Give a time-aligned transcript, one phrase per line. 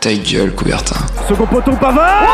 [0.00, 0.96] Ta gueule, Coubertin.
[1.28, 2.24] Second poteau, Pavard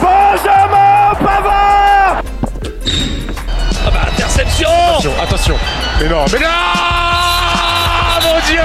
[0.00, 2.22] Benjamin Pavard
[3.86, 5.54] Ah bah interception Attention, attention.
[6.00, 6.46] Mais non, mais non
[8.22, 8.60] Mon Dieu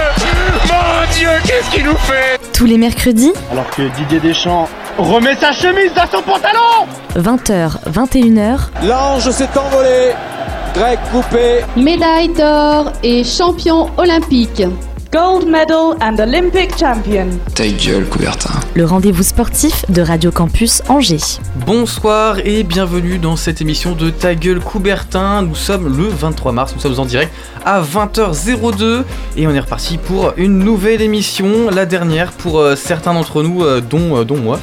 [0.68, 2.40] Mon Dieu, qu'est-ce qu'il nous fait?
[2.54, 4.68] Tous les mercredis, Alors que Didier Deschamps
[4.98, 10.12] remet sa chemise dans son pantalon 20h, 21h, L'ange s'est envolé.
[10.74, 11.62] Grec coupé.
[11.78, 14.64] médaille d'or et champion olympique.
[15.12, 17.28] Gold medal and Olympic champion.
[17.56, 18.50] Ta gueule, Coubertin.
[18.76, 21.40] le rendez-vous sportif de Radio Campus Angers.
[21.66, 25.44] Bonsoir et bienvenue dans cette émission de Ta gueule Coubertin.
[25.44, 27.32] Nous sommes le 23 mars, nous sommes en direct
[27.66, 29.04] à 20h02
[29.38, 33.64] et on est reparti pour une nouvelle émission, la dernière pour euh, certains d'entre nous,
[33.64, 34.60] euh, dont, euh, dont moi,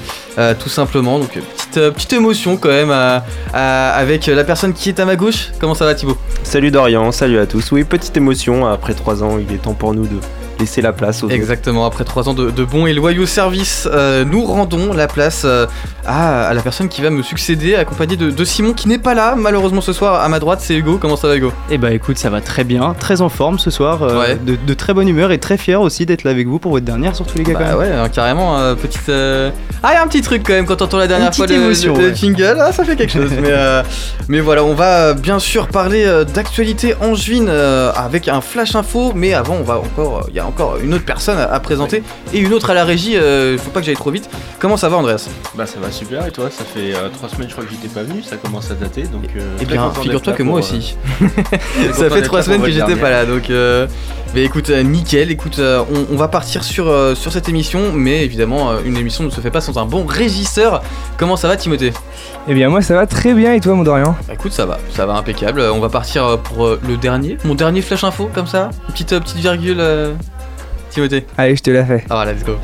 [0.59, 1.19] tout simplement.
[1.19, 1.41] Donc euh,
[1.75, 3.19] petite, euh, petite émotion quand même euh,
[3.55, 5.51] euh, avec la personne qui est à ma gauche.
[5.59, 6.17] Comment ça va Thibaut?
[6.43, 7.73] Salut Dorian, salut à tous.
[7.73, 10.17] Oui, petite émotion, après trois ans, il est temps pour nous de
[10.65, 11.35] laisser la place aux autres.
[11.35, 15.43] Exactement, après trois ans de, de bons et loyaux services, euh, nous rendons la place
[15.45, 15.67] euh,
[16.07, 19.15] à, à la personne qui va me succéder, accompagnée de, de Simon qui n'est pas
[19.15, 20.23] là malheureusement ce soir.
[20.23, 20.99] À ma droite, c'est Hugo.
[20.99, 21.53] Comment ça va Hugo?
[21.71, 24.37] Eh bah écoute, ça va très bien, très en forme ce soir, euh, Ouais.
[24.37, 26.87] de, de très bonne humeur et très fier aussi d'être là avec vous pour votre
[26.87, 27.53] dernière, surtout les gars.
[27.55, 27.79] quand Bah même.
[27.79, 29.09] ouais, hein, carrément, euh, petite.
[29.11, 29.51] euh,
[29.83, 31.47] Ah, il y a un petit truc quand même quand t'entends la dernière Une fois
[31.47, 32.15] le, émotion, le- le ouais.
[32.15, 33.31] jingle, ah, ça fait quelque chose.
[33.41, 33.83] mais, euh,
[34.29, 39.13] mais voilà, on va bien sûr parler euh, d'actualité angevine euh, avec un flash info,
[39.15, 41.61] mais avant, on va encore, euh, il y a encore une autre personne à, à
[41.61, 42.03] présenter
[42.33, 43.17] et une autre à la régie.
[43.17, 44.31] euh, faut pas que j'aille trop vite.
[44.59, 45.29] Comment ça va, Andreas?
[45.57, 46.49] Bah ça va super et toi?
[46.51, 49.03] Ça fait euh, trois semaines je crois que j'étais pas venu, ça commence à dater
[49.03, 50.97] donc euh, Eh bien, figure-toi que moi euh, aussi.
[51.19, 53.51] très Ça fait trois semaines que j'étais pas là, donc.
[53.51, 53.87] euh,
[54.35, 55.31] Mais écoute, euh, nickel.
[55.31, 58.97] Écoute, euh, on, on va partir sur, euh, sur cette émission, mais évidemment, euh, une
[58.97, 60.83] émission ne se fait pas sans un bon régisseur.
[61.19, 61.93] Comment ça va, Timothée?
[62.49, 64.15] Eh bien moi ça va très bien et toi mon Dorian?
[64.29, 65.61] Bah, Écoute, ça va, ça va impeccable.
[65.61, 68.71] Euh, On va partir euh, pour euh, le dernier, mon dernier flash info, comme ça?
[68.89, 69.81] Une petite, euh, petite virgule.
[70.95, 71.27] Timothée.
[71.37, 72.05] Allez, je te la fais.
[72.09, 72.57] Ah, voilà, let's go.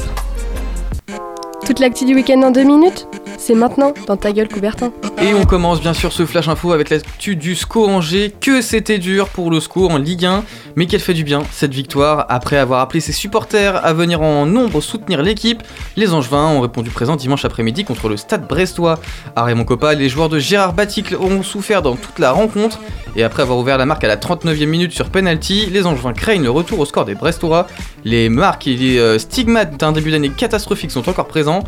[1.67, 3.09] Toute l'actu du week-end en deux minutes?
[3.43, 4.93] C'est maintenant dans ta gueule Coubertin.
[5.23, 8.35] Et on commence bien sûr ce flash info avec l'actu du SCO Angers.
[8.39, 10.45] Que c'était dur pour le SCO en Ligue 1,
[10.77, 12.27] mais qu'elle fait du bien cette victoire.
[12.29, 15.63] Après avoir appelé ses supporters à venir en nombre soutenir l'équipe,
[15.97, 19.01] les Angevins ont répondu présent dimanche après-midi contre le stade brestois.
[19.35, 22.79] À Raymond Coppa, les joueurs de Gérard Baticle ont souffert dans toute la rencontre.
[23.17, 26.45] Et après avoir ouvert la marque à la 39e minute sur penalty, les Angevins craignent
[26.45, 27.67] le retour au score des Brestois.
[28.05, 31.65] Les marques et les euh, stigmates d'un début d'année catastrophique sont encore présents.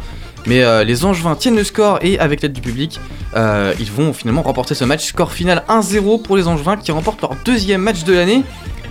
[0.46, 3.00] Mais euh, les Angevins tiennent le score et avec l'aide du public,
[3.36, 5.06] euh, ils vont finalement remporter ce match.
[5.06, 8.42] Score final 1-0 pour les Angevins qui remportent leur deuxième match de l'année.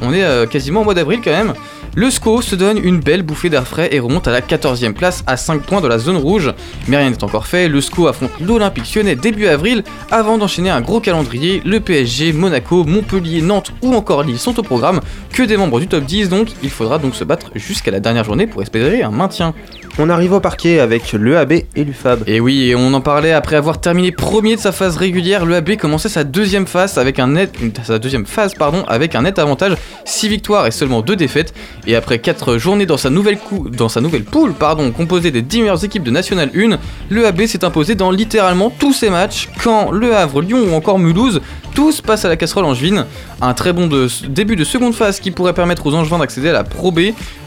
[0.02, 1.54] On est euh, quasiment au mois d'avril quand même.
[1.94, 5.24] Le SCO se donne une belle bouffée d'air frais et remonte à la 14e place
[5.28, 6.54] à 5 points de la zone rouge.
[6.88, 10.80] Mais rien n'est encore fait, le SCO affronte l'Olympique lyonnais début avril avant d'enchaîner un
[10.80, 11.62] gros calendrier.
[11.66, 15.02] Le PSG, Monaco, Montpellier, Nantes ou encore Lille sont au programme.
[15.34, 18.24] Que des membres du top 10 donc, il faudra donc se battre jusqu'à la dernière
[18.24, 19.54] journée pour espérer un maintien.
[20.00, 22.24] On arrive au parquet avec le AB et l'UFAB.
[22.26, 25.56] Et oui, et on en parlait après avoir terminé premier de sa phase régulière, le
[25.56, 29.38] AB commençait sa deuxième phase avec un net, sa deuxième phase pardon, avec un net
[29.38, 29.74] avantage,
[30.06, 31.54] 6 victoires et seulement 2 défaites.
[31.88, 35.42] Et après 4 journées dans sa nouvelle cou- dans sa nouvelle poule, pardon, composée des
[35.42, 36.78] 10 meilleures équipes de National 1,
[37.10, 39.50] le AB s'est imposé dans littéralement tous ses matchs.
[39.64, 41.42] Quand Le Havre, Lyon ou encore Mulhouse,
[41.74, 43.06] tous passent à la casserole angevine.
[43.42, 43.90] Un très bon
[44.30, 47.00] début de seconde phase qui pourrait permettre aux Angevins d'accéder à la Pro B.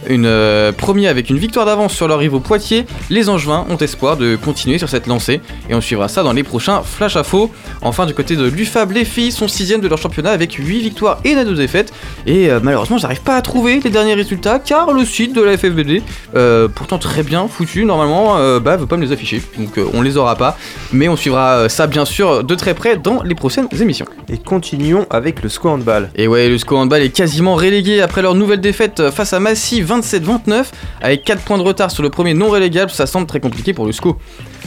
[0.06, 4.16] Une euh, premier avec une victoire d'avance sur leur rivaux Poitiers, les Angevins ont espoir
[4.16, 5.40] de continuer sur cette lancée
[5.70, 7.50] et on suivra ça dans les prochains Flash Info.
[7.80, 11.20] Enfin, du côté de l'UFAB, les filles sont 6 de leur championnat avec 8 victoires
[11.24, 11.92] et 2 défaites.
[12.26, 15.56] Et euh, malheureusement, j'arrive pas à trouver les derniers résultats car le site de la
[15.56, 16.02] FFBD,
[16.34, 19.42] euh, pourtant très bien foutu normalement, bah, veut pas me les afficher.
[19.58, 20.58] Donc on les aura pas.
[20.92, 24.06] Mais on suivra ça bien sûr de très près dans les prochaines émissions.
[24.28, 26.10] Et continuons avec le SCO handball.
[26.16, 29.82] Et ouais, le SCO handball est quasiment relégué après leur nouvelle défaite face à Massy
[29.82, 30.66] 27-29
[31.00, 33.86] avec 4 points de retard sur le premier non relégable, ça semble très compliqué pour
[33.86, 34.16] le SCO.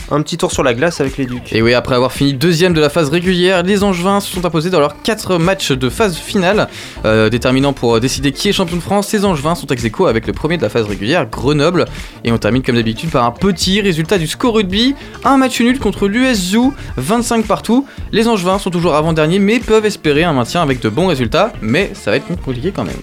[0.09, 1.51] Un petit tour sur la glace avec les Ducs.
[1.51, 4.69] Et oui, après avoir fini deuxième de la phase régulière, les Angevins se sont imposés
[4.69, 6.69] dans leurs 4 matchs de phase finale,
[7.03, 9.11] euh, déterminant pour décider qui est champion de France.
[9.11, 11.85] Les Angevins sont ex aequo avec le premier de la phase régulière, Grenoble.
[12.23, 14.95] Et on termine comme d'habitude par un petit résultat du SCO rugby,
[15.25, 17.85] un match nul contre l'US Zoo, 25 partout.
[18.13, 21.91] Les Angevins sont toujours avant-dernier, mais peuvent espérer un maintien avec de bons résultats, mais
[21.93, 23.01] ça va être compliqué quand même.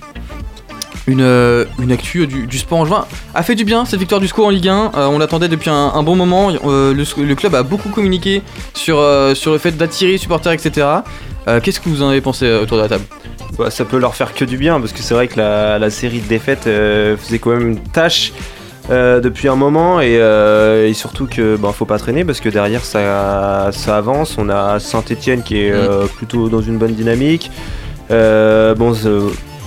[1.06, 3.04] Une, euh, une actu du, du sport angevin
[3.34, 4.92] a fait du bien cette victoire du SCO en Ligue 1.
[4.96, 6.50] Euh, on l'attendait depuis un, bon moment.
[6.64, 8.40] Euh, le, le club a beaucoup communiqué
[8.72, 10.86] sur, euh, sur le fait d'attirer supporters, etc.
[11.46, 13.04] Euh, Qu'est-ce que vous en avez pensé euh, autour de la table?
[13.58, 15.90] Bah, ça peut leur faire que du bien parce que c'est vrai que la, la
[15.90, 18.32] série de défaites euh, faisait quand même une tâche
[18.90, 22.48] euh, depuis un moment et, euh, et surtout que bah, faut pas traîner parce que
[22.48, 24.36] derrière ça, ça avance.
[24.38, 27.50] On a Saint-Etienne qui est euh, plutôt dans une bonne dynamique.
[28.10, 28.92] Bon,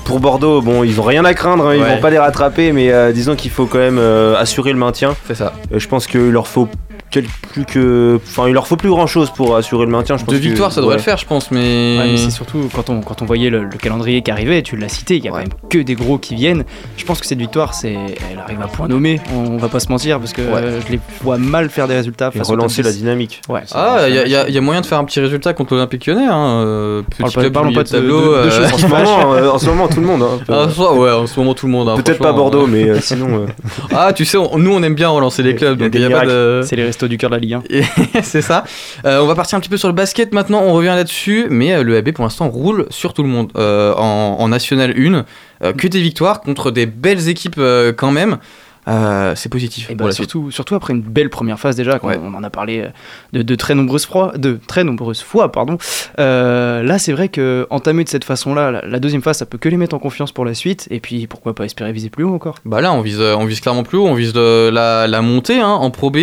[0.06, 1.96] pour Bordeaux, bon, ils ont rien à craindre, hein, ils Ouais.
[1.96, 4.00] vont pas les rattraper, mais disons qu'il faut quand même
[4.38, 5.16] assurer le maintien.
[5.28, 5.54] C'est ça.
[5.74, 6.70] Je pense qu'il leur faut
[7.10, 10.18] plus que, enfin, il leur faut plus grand chose pour assurer le maintien.
[10.18, 10.98] Je pense Deux que- victoires, ça devrait ouais.
[11.00, 11.98] le faire, je pense, mais.
[11.98, 14.76] Ouais, mais c'est surtout quand on, quand on voyait le, le calendrier qui arrivait, tu
[14.78, 16.64] l'as cité, il y a quand même que des gros qui viennent.
[16.98, 17.94] Je pense que cette victoire, c'est,
[18.32, 20.48] elle arrive à point nommé, on, va pas se mentir, parce que Ouais.
[20.62, 22.30] euh, je les vois mal faire des résultats.
[22.34, 22.98] Et face relancer la 10.
[23.00, 23.42] dynamique.
[23.50, 23.62] Ouais.
[23.74, 25.74] Ah, il y, a- y a- y a moyen de faire un petit résultat contre
[25.74, 26.28] l'Olympique lyonnais.
[26.30, 26.64] Hein.
[26.66, 28.22] euh, Petit Parle pas- parlons de- tableau.
[28.22, 30.24] de- de euh, choses En ce moment, euh, en ce moment, tout le monde.
[30.24, 31.90] hein, Ah, ça, ouais, en ce moment tout le monde.
[31.90, 33.46] hein, Peut-être pas Bordeaux, mais sinon.
[33.96, 35.92] Ah, tu sais, on- nous on aime bien relancer les clubs, Il y a donc
[35.94, 36.62] des il y a pas de.
[36.64, 37.64] C'est les du cœur de la Ligue 1.
[37.70, 37.84] Et
[38.24, 38.64] c'est ça.
[39.06, 41.74] Euh, on va partir un petit peu sur le basket maintenant, on revient là-dessus, mais
[41.74, 43.52] euh, le AB pour l'instant roule sur tout le monde.
[43.58, 45.26] Euh, en, en National 1,
[45.64, 47.60] euh, que des victoires contre des belles équipes
[47.98, 48.38] quand même.
[48.88, 49.90] Euh, c'est positif.
[49.90, 52.20] Et bah, surtout, surtout après une belle première phase déjà, quand Ouais.
[52.24, 52.88] on en a parlé euh,
[53.34, 55.78] de, de très nombreuses fois, de très nombreuses fois, pardon.
[56.20, 59.58] Euh, là, c'est vrai que entamer de cette façon-là, la, la deuxième phase, ça peut
[59.58, 60.88] que les mettre en confiance pour la suite.
[60.90, 63.60] Et puis, pourquoi pas espérer viser plus haut encore Bah là, on vise, on vise
[63.60, 66.18] clairement plus haut, on vise la, la montée hein, en Pro B.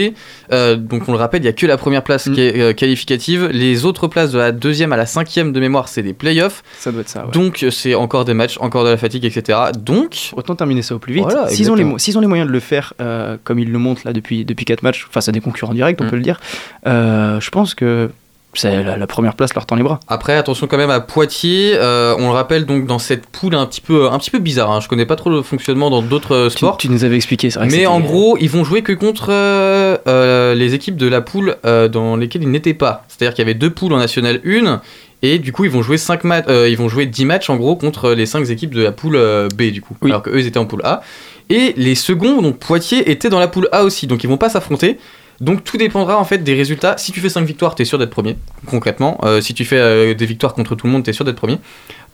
[0.52, 2.32] Euh, donc on le rappelle, il n'y a que la première place Mm.
[2.32, 3.48] qui est euh, qualificative.
[3.52, 6.62] Les autres places de la deuxième à la cinquième de mémoire, c'est des playoffs.
[6.78, 7.26] Ça doit être ça.
[7.26, 7.32] Ouais.
[7.32, 9.58] Donc c'est encore des matchs, encore de la fatigue, etc.
[9.78, 11.24] Donc Autant terminer ça au plus vite.
[11.24, 14.12] Voilà, S'ils ont, ont les moyens de le faire euh, comme ils le montrent là
[14.14, 16.10] depuis, depuis 4 matchs face à des concurrents directs, on Mm.
[16.10, 16.40] peut le dire,
[16.86, 18.10] euh, je pense que
[18.56, 19.98] c'est la, la première place leur tend les bras.
[20.06, 21.72] Après, attention quand même à Poitiers.
[21.74, 24.70] euh, on le rappelle donc dans cette poule un petit peu, un petit peu bizarre.
[24.70, 24.78] hein.
[24.80, 26.76] Je connais pas trop le fonctionnement dans d'autres Tu, sports.
[26.76, 30.54] tu nous avais expliqué, que Mais en gros, ils vont jouer que contre euh, euh,
[30.54, 33.04] les équipes de la poule dans lesquelles ils n'étaient pas.
[33.08, 34.80] C'est-à-dire qu'il y avait deux poules en National 1
[35.22, 37.56] et du coup, ils vont jouer 5 matchs euh, ils vont jouer 10 matchs en
[37.56, 39.18] gros contre les 5 équipes de la poule
[39.56, 39.96] B du coup.
[40.02, 40.10] Oui.
[40.12, 41.02] Alors qu'eux ils étaient en poule A
[41.50, 44.06] et les seconds donc Poitiers étaient dans la poule A aussi.
[44.06, 44.98] Donc ils vont pas s'affronter.
[45.40, 46.96] Donc tout dépendra en fait des résultats.
[46.96, 48.36] Si tu fais 5 victoires, t'es sûr d'être premier,
[48.66, 49.18] concrètement.
[49.24, 51.58] Euh, si tu fais euh, des victoires contre tout le monde, t'es sûr d'être premier.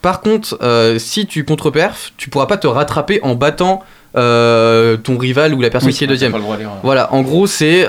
[0.02, 3.82] Par contre, euh, si tu contre-perf, tu pourras pas te rattraper en battant
[4.14, 6.34] ton rival ou la personne Oui, qui est deuxième.
[6.82, 7.86] Voilà, en gros, c'est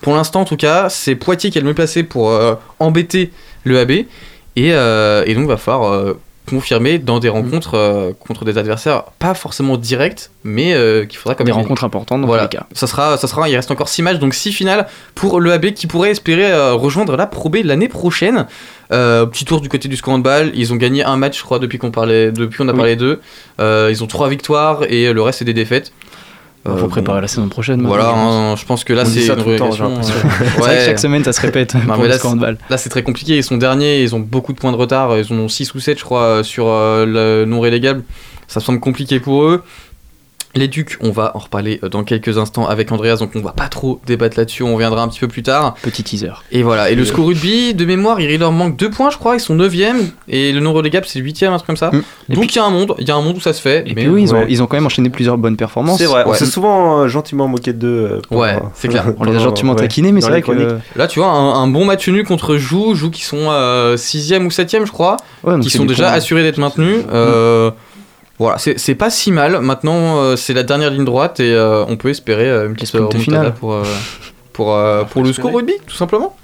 [0.00, 2.36] pour l'instant en tout cas, c'est Poitiers qui est le mieux placé pour
[2.78, 3.30] embêter
[3.64, 4.06] le AB et,
[4.56, 6.14] et donc va falloir
[6.48, 7.20] confirmer dans Mm.
[7.20, 11.52] des rencontres euh, contre des adversaires pas forcément directs, mais euh, qu'il faudra quand des
[11.52, 12.66] même rencontres importantes dans voilà, tous les cas.
[12.72, 15.72] ça sera, ça sera, il reste encore 6 matchs, donc 6 finales pour le AB
[15.72, 18.46] qui pourrait espérer euh, rejoindre la Pro B l'année prochaine.
[18.90, 21.90] Petit tour du côté du handball, ils ont gagné un match, je crois, depuis qu'on
[21.90, 22.76] parlait, depuis on a Oui.
[22.76, 23.20] parlé d'eux.
[23.58, 25.92] Ils ont 3 victoires et le reste c'est des défaites.
[26.66, 27.86] Il Euh, faut préparer la saison prochaine.
[27.86, 30.14] Voilà, hein, je pense que là c'est une relégation, l'impression.
[30.14, 30.84] euh, C'est vrai que ouais.
[30.86, 32.16] chaque semaine ça se répète Non, pour là.
[32.70, 35.30] Là c'est très compliqué, ils sont derniers, ils ont beaucoup de points de retard, ils
[35.32, 38.02] ont 6 ou 7 je crois euh, sur euh, le non relégable.
[38.48, 39.62] Ça semble compliqué pour eux.
[40.56, 43.52] Les Ducs, on va en reparler euh, dans quelques instants avec Andreas, donc on va
[43.52, 45.74] pas trop débattre là-dessus, on reviendra un petit peu plus tard.
[45.82, 46.30] Petit teaser.
[46.52, 49.16] Et voilà, et le Euh, score rugby, de mémoire, il leur manque 2 points je
[49.18, 51.90] crois, ils sont 9ème, et le non relégable c'est 8ème, un truc comme ça.
[51.90, 52.02] Mm.
[52.30, 53.60] Et Donc il y a un monde, il y a un monde où ça se
[53.60, 53.80] fait.
[53.86, 54.46] Et mais puis oui, ils ont, ouais.
[54.48, 55.98] ils ont quand même enchaîné plusieurs bonnes performances.
[55.98, 56.36] C'est vrai, on Ouais.
[56.38, 58.20] s'est souvent euh, gentiment moqué d'eux.
[58.32, 59.06] euh, Ouais, c'est clair.
[59.18, 60.78] On les a gentiment ouais, taquinés, mais c'est vrai que.
[60.96, 63.48] Là tu vois, un, un bon match nul contre Joux, Joux qui sont
[63.96, 65.16] 6ème ou 7ème je crois.
[65.42, 66.12] Ouais, qui sont déjà points.
[66.14, 66.98] assurés d'être maintenus.
[67.12, 67.70] Euh,
[68.38, 69.60] Voilà, c'est pas si mal.
[69.60, 72.88] Maintenant, euh, c'est la dernière ligne droite et euh, on peut espérer euh, une petite
[72.88, 73.54] sprint remontada finale.
[73.54, 73.84] pour, euh,
[74.52, 76.36] pour, euh, pour le score rugby, tout simplement.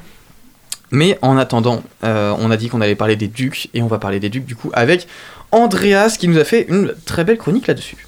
[0.93, 3.99] Mais en attendant, euh, on a dit qu'on allait parler des Ducs et on va
[3.99, 5.07] parler des Ducs du coup avec
[5.53, 8.07] Andreas qui nous a fait une très belle chronique là-dessus.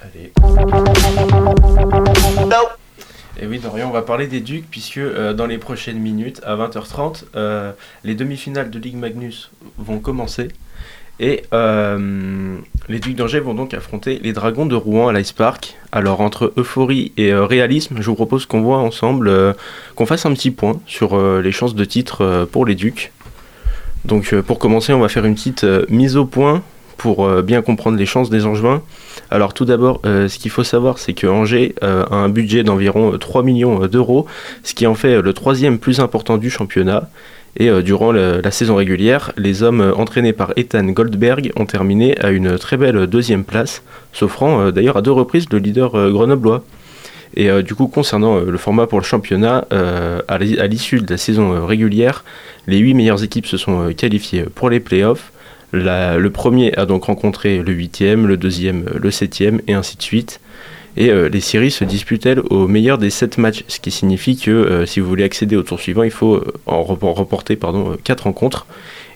[0.00, 0.32] Allez.
[3.42, 6.56] Et oui, Dorian, on va parler des Ducs, puisque euh, dans les prochaines minutes, à
[6.56, 7.72] 20h30, euh,
[8.04, 10.48] les demi-finales de Ligue Magnus vont commencer.
[11.22, 12.56] Et euh,
[12.88, 15.76] les Ducs d'Angers vont donc affronter les Dragons de Rouen à l'Ice Park.
[15.92, 19.52] Alors, entre euphorie et euh, réalisme, je vous propose qu'on voit ensemble, euh,
[19.96, 23.12] qu'on fasse un petit point sur les chances de titre pour les Ducs.
[24.06, 26.62] Donc, pour commencer, on va faire une petite mise au point
[26.96, 28.82] pour bien comprendre les chances des Angevins.
[29.30, 33.18] Alors tout d'abord, ce qu'il faut savoir, c'est que Angers a un budget d'environ euh,
[33.18, 34.26] 3 millions d'euros,
[34.64, 37.08] ce qui en fait le troisième plus important du championnat.
[37.56, 42.16] Et euh, durant la saison régulière, les hommes euh, entraînés par Ethan Goldberg ont terminé
[42.20, 46.10] à une très belle deuxième place, s'offrant euh, d'ailleurs à deux reprises le leader euh,
[46.12, 46.64] grenoblois.
[47.36, 50.66] Et euh, du coup, concernant euh, le format pour le championnat, euh, à l'i- à
[50.66, 52.24] l'issue de la saison euh, régulière,
[52.66, 55.32] les 8 meilleures équipes se sont euh, qualifiées pour les playoffs.
[55.72, 59.96] La- le premier a donc rencontré le huitième, le deuxième euh, le septième, et ainsi
[59.96, 60.40] de suite.
[60.96, 64.36] Et euh, les séries se disputent elles au meilleur des 7 matchs, ce qui signifie
[64.36, 67.56] que euh, si vous voulez accéder au tour suivant, il faut euh, en repor- reporter
[67.56, 68.66] pardon, 4 rencontres.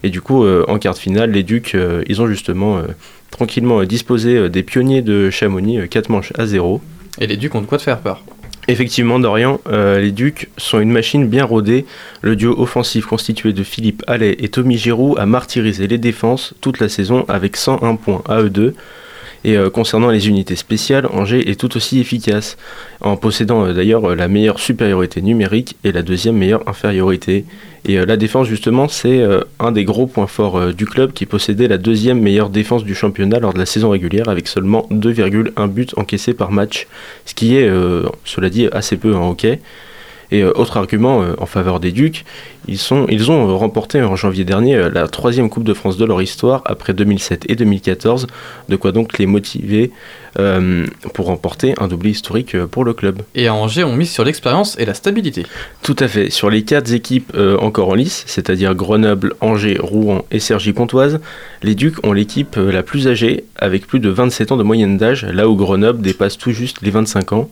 [0.02, 1.74] Et du coup, en quart de finale, les Ducs,
[2.06, 2.82] ils ont justement
[3.30, 6.82] tranquillement disposé des pionniers de Chamonix, 4 manches à 0.
[7.20, 8.22] Et les Ducs ont de quoi te faire peur.
[8.68, 11.84] Effectivement, Dorian, euh, les Ducs sont une machine bien rodée.
[12.22, 16.80] Le duo offensif constitué de Philippe Allais et Tommy Giroud a martyrisé les défenses toute
[16.80, 18.74] la saison avec 101 points à eux deux.
[19.44, 22.56] Et euh, concernant les unités spéciales, Angers est tout aussi efficace,
[23.02, 27.44] en possédant euh, d'ailleurs euh, la meilleure supériorité numérique et la deuxième meilleure infériorité.
[27.86, 29.22] Et la défense, justement, c'est
[29.58, 33.40] un des gros points forts du club qui possédait la deuxième meilleure défense du championnat
[33.40, 36.86] lors de la saison régulière avec seulement 2,1 buts encaissés par match,
[37.26, 37.70] ce qui est,
[38.24, 39.60] cela dit, assez peu en hockey.
[40.30, 42.24] Et euh, autre argument euh, en faveur des Ducs,
[42.66, 46.04] ils, sont, ils ont euh, remporté en janvier dernier la troisième Coupe de France de
[46.04, 48.26] leur histoire après 2007 et 2014,
[48.68, 49.90] de quoi donc les motiver
[51.12, 53.22] pour remporter un doublé historique pour le club.
[53.36, 55.46] Et à Angers, on mise sur l'expérience et la stabilité.
[55.82, 56.28] Tout à fait.
[56.28, 61.20] Sur les quatre équipes encore en lice, c'est-à-dire Grenoble, Angers, Rouen et Cergy-Pontoise,
[61.62, 65.24] les Ducs ont l'équipe la plus âgée, avec plus de 27 ans de moyenne d'âge,
[65.24, 67.48] là où Grenoble dépasse tout juste les 25 ans.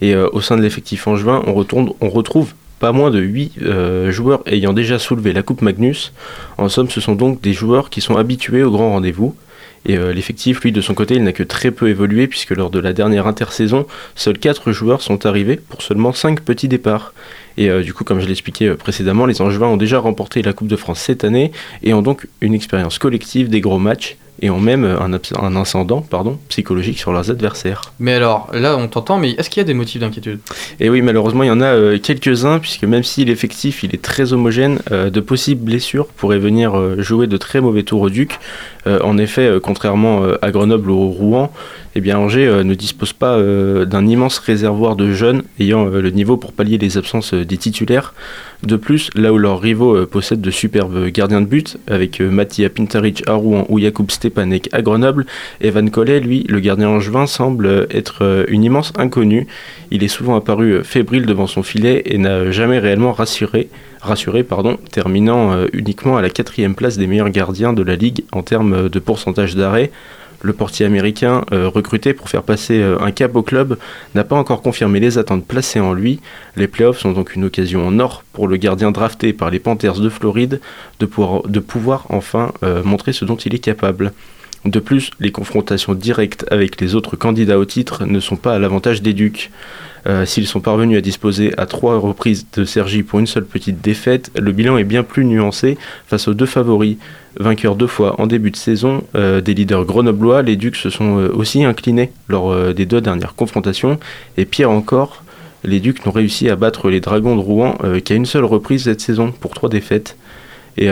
[0.00, 1.14] Et euh, au sein de l'effectif on,
[1.54, 6.12] retourne, on retrouve pas moins de 8 euh, joueurs ayant déjà soulevé la Coupe Magnus.
[6.58, 9.34] En somme, ce sont donc des joueurs qui sont habitués au grand rendez-vous.
[9.86, 12.70] Et euh, l'effectif, lui, de son côté, il n'a que très peu évolué, puisque lors
[12.70, 17.12] de la dernière intersaison, seuls 4 joueurs sont arrivés pour seulement 5 petits départs.
[17.58, 20.76] Et du coup, comme je l'expliquais précédemment, les Angevins ont déjà remporté la Coupe de
[20.76, 24.84] France cette année et ont donc une expérience collective des gros matchs et ont même
[24.84, 27.82] un, un ascendant pardon, psychologique sur leurs adversaires.
[27.98, 30.38] Mais alors, là on t'entend, mais est-ce qu'il y a des motifs d'inquiétude?
[30.80, 34.02] Et oui, malheureusement, il y en a euh, quelques-uns, puisque même si l'effectif il est
[34.02, 38.10] très homogène, euh, de possibles blessures pourraient venir euh, jouer de très mauvais tours au
[38.10, 38.38] Duc.
[38.86, 41.52] en effet, contrairement à Grenoble ou au Rouen,
[41.94, 43.38] eh bien Angers ne dispose pas
[43.84, 48.14] d'un immense réservoir de jeunes ayant le niveau pour pallier les absences des titulaires.
[48.62, 53.22] De plus, là où leurs rivaux possèdent de superbes gardiens de but, avec Mattia Pintaric
[53.28, 55.26] à Rouen ou Jakub Stepanek à Grenoble,
[55.60, 59.46] Evan Collet, lui, le gardien angevin, semble être une immense inconnue.
[59.90, 63.68] Il est souvent apparu fébrile devant son filet et n'a jamais réellement rassuré,
[64.00, 68.42] rassuré pardon, terminant uniquement à la quatrième place des meilleurs gardiens de la ligue en
[68.42, 69.90] termes de pourcentage d'arrêt.
[70.40, 73.76] Le portier américain, euh, recruté pour faire passer euh, un cap au club,
[74.14, 76.20] n'a pas encore confirmé les attentes placées en lui.
[76.56, 80.00] Les playoffs sont donc une occasion en or pour le gardien drafté par les Panthers
[80.00, 80.60] de Floride
[81.00, 81.06] de
[81.60, 84.12] pouvoir, enfin euh, montrer ce dont il est capable.
[84.64, 88.58] De plus, les confrontations directes avec les autres candidats au titre ne sont pas à
[88.58, 89.50] l'avantage des Ducs.
[90.24, 94.30] S'ils sont parvenus à disposer à trois reprises de Sergi pour une seule petite défaite,
[94.38, 95.76] le bilan est bien plus nuancé
[96.06, 96.96] face aux deux favoris.
[97.38, 101.18] Vainqueurs deux fois en début de saison euh, des leaders grenoblois, les Ducs se sont
[101.18, 104.00] euh, aussi inclinés lors euh, des deux dernières confrontations.
[104.36, 105.22] Et pire encore,
[105.62, 109.00] les Ducs n'ont réussi à battre les Dragons de Rouen qu'à une seule reprise cette
[109.00, 110.16] saison pour trois défaites.
[110.76, 110.88] Et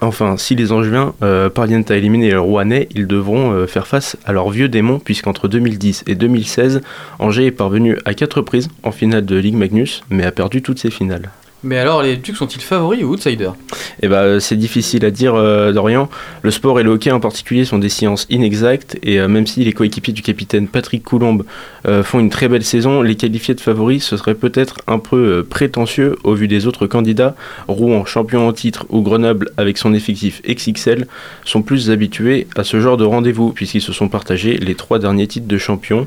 [0.00, 1.14] enfin, si les Angevins
[1.54, 6.04] parviennent à éliminer les Rouennais, ils devront faire face à leurs vieux démons, puisqu'entre 2010
[6.06, 6.80] et 2016,
[7.18, 10.78] Angers est parvenu à quatre reprises en finale de Ligue Magnus, mais a perdu toutes
[10.78, 11.30] ses finales.
[11.62, 13.54] Mais alors, les Ducs sont-ils favoris ou outsiders?
[14.02, 16.08] Eh ben, c'est difficile à dire, euh, Dorian.
[16.42, 19.62] Le sport et le hockey en particulier sont des sciences inexactes, et euh, même si
[19.62, 21.44] les coéquipiers du capitaine Patrick Coulombe
[21.86, 25.44] euh, font une très belle saison, les qualifiés de favoris, ce serait peut-être un peu
[25.48, 27.34] prétentieux au vu des autres candidats.
[27.68, 31.06] Rouen, champion en titre, ou Grenoble, avec son effectif XXL,
[31.44, 35.26] sont plus habitués à ce genre de rendez-vous, puisqu'ils se sont partagés les trois derniers
[35.26, 36.06] titres de champion.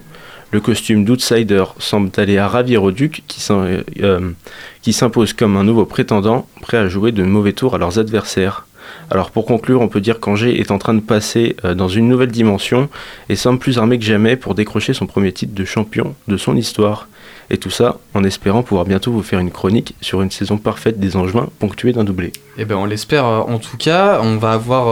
[0.53, 6.47] Le costume d'outsider semble aller à ravir au duc qui s'impose comme un nouveau prétendant
[6.61, 8.67] prêt à jouer de mauvais tours à leurs adversaires.
[9.09, 12.07] Alors pour conclure, on peut dire qu'Angers est en train de passer euh, dans une
[12.07, 12.87] nouvelle dimension
[13.29, 16.55] et semble plus armé que jamais pour décrocher son premier titre de champion de son
[16.55, 17.07] histoire.
[17.49, 20.99] Et tout ça en espérant pouvoir bientôt vous faire une chronique sur une saison parfaite
[20.99, 22.31] des Angevins ponctuée d'un doublé.
[22.57, 24.19] Eh ben on l'espère en tout cas.
[24.23, 24.85] On va avoir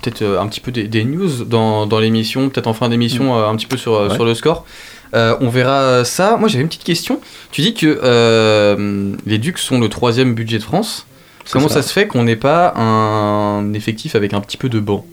[0.00, 3.52] peut-être un petit peu des, news dans, dans l'émission, peut-être en fin d'émission mm.
[3.52, 4.64] un petit peu sur, sur le score.
[5.12, 6.36] on verra ça.
[6.38, 7.20] Moi j'avais une petite question.
[7.52, 11.06] Tu dis que les Ducs sont le troisième budget de France.
[11.50, 11.82] Comment ça.
[11.82, 15.04] se fait qu'on n'ait pas un effectif avec un petit peu de banc?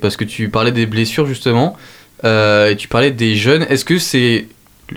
[0.00, 1.76] Parce que tu parlais des blessures justement,
[2.24, 3.62] euh, et tu parlais des jeunes.
[3.68, 4.46] Est-ce que c'est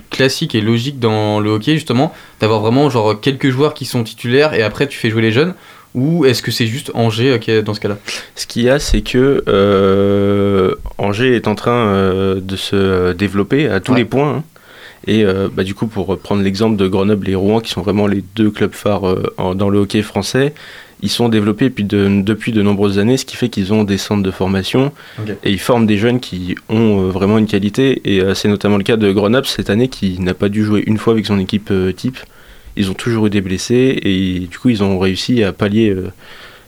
[0.10, 4.54] classique et logique dans le hockey justement d'avoir vraiment genre quelques joueurs qui sont titulaires
[4.54, 5.54] et après tu fais jouer les jeunes
[5.96, 7.98] ou est-ce que c'est juste Angers qui est dans ce cas-là?
[8.36, 13.68] Ce qu'il y a, c'est que euh, Angers est en train euh, de se développer
[13.68, 14.36] à tous les points.
[14.36, 14.44] Hein.
[15.08, 18.24] Et bah, du coup, pour prendre l'exemple de Grenoble et Rouen, qui sont vraiment les
[18.36, 19.16] deux clubs phares
[19.56, 20.54] dans le hockey français,
[21.02, 23.98] ils sont développés depuis de, depuis de nombreuses années, ce qui fait qu'ils ont des
[23.98, 24.92] centres de formation
[25.44, 28.02] et ils forment des jeunes qui ont euh, vraiment une qualité.
[28.04, 30.84] Et euh, c'est notamment le cas de Grenoble cette année qui n'a pas dû jouer
[30.86, 32.18] une fois avec son équipe euh, type.
[32.76, 35.94] Ils ont toujours eu des blessés et du coup ils ont réussi à pallier,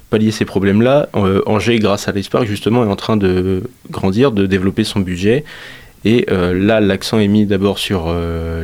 [0.09, 1.09] pallier ces problèmes-là.
[1.45, 5.45] Angers, grâce à l'Espark, justement, est en train de grandir, de développer son budget
[6.03, 8.13] Et là, l'accent est mis d'abord sur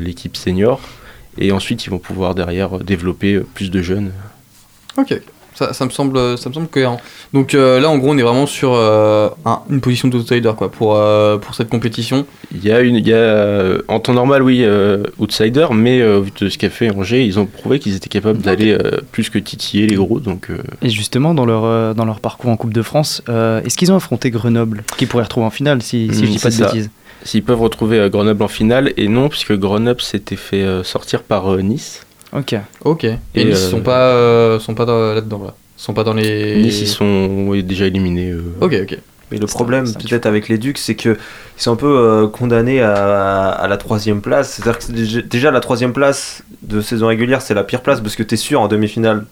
[0.01, 0.81] l'équipe senior.
[1.38, 4.12] Et ensuite, ils vont pouvoir derrière développer plus de jeunes.
[4.97, 5.17] Ok,
[5.57, 6.99] ça, ça me semble, ça me semble cohérent.
[7.33, 10.69] Donc euh, là, en gros, on est vraiment sur euh, un- une position d'outsider quoi
[10.71, 12.25] pour euh, pour cette compétition.
[12.53, 15.99] Il y a une, il y a, euh, en temps normal, oui, euh, outsider, mais
[16.01, 18.99] euh, vu de ce qu'a fait Angers, ils ont prouvé qu'ils étaient capables d'aller euh,
[19.11, 20.19] plus que titiller les gros.
[20.19, 23.61] Donc, euh, Et justement, dans leur, euh, dans leur parcours en Coupe de France, euh,
[23.63, 26.39] est-ce qu'ils ont affronté Grenoble, qu'ils pourraient retrouver en finale, si, si je Mm, dis
[26.39, 26.65] pas de ça.
[26.67, 26.89] bêtises?
[27.23, 31.23] S'ils peuvent retrouver euh, Grenoble en finale, et non, puisque Grenoble s'était fait euh, sortir
[31.23, 32.05] par euh, Nice.
[32.34, 32.55] Ok.
[32.84, 33.03] Ok.
[33.03, 35.53] Et, Et, Nice euh, sont pas euh, sont pas dans- là-dedans là.
[35.77, 36.57] Sont pas dans les.
[36.62, 38.31] Nice, ils sont ouais, déjà éliminés.
[38.31, 38.43] euh.
[38.62, 38.98] Ok ok.
[39.29, 42.81] Mais le problème, peut-être avec les Ducs, c'est que ils sont un peu euh, condamnés
[42.81, 44.51] à, à la troisième place.
[44.53, 48.24] C'est-à-dire que déjà, la troisième place de saison régulière, c'est la pire place parce que
[48.24, 49.25] tu es sûr en demi-finale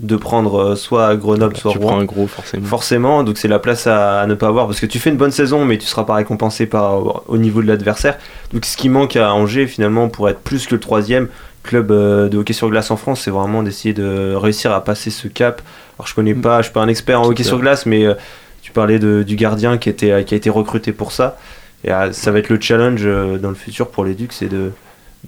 [0.00, 1.88] de prendre soit Grenoble, soit tu Rouen.
[1.88, 2.66] prends un gros, forcément.
[2.66, 5.16] Forcément, donc c'est la place à, à ne pas avoir parce que tu fais une
[5.18, 8.16] bonne saison, mais tu seras pas récompensé par, au niveau de l'adversaire.
[8.52, 11.28] Donc ce qui manque à Angers finalement pour être plus que le troisième
[11.64, 15.10] club euh, de hockey sur glace en France, c'est vraiment d'essayer de réussir à passer
[15.10, 15.60] ce cap.
[15.98, 18.14] Alors je connais pas, je suis pas un expert en hockey sur glace, mais euh,
[18.62, 21.36] tu parlais de- du gardien qui, était, qui a été recruté pour ça.
[21.82, 23.04] Et euh, ça va être le challenge
[23.40, 24.70] dans le futur pour les Ducs, c'est de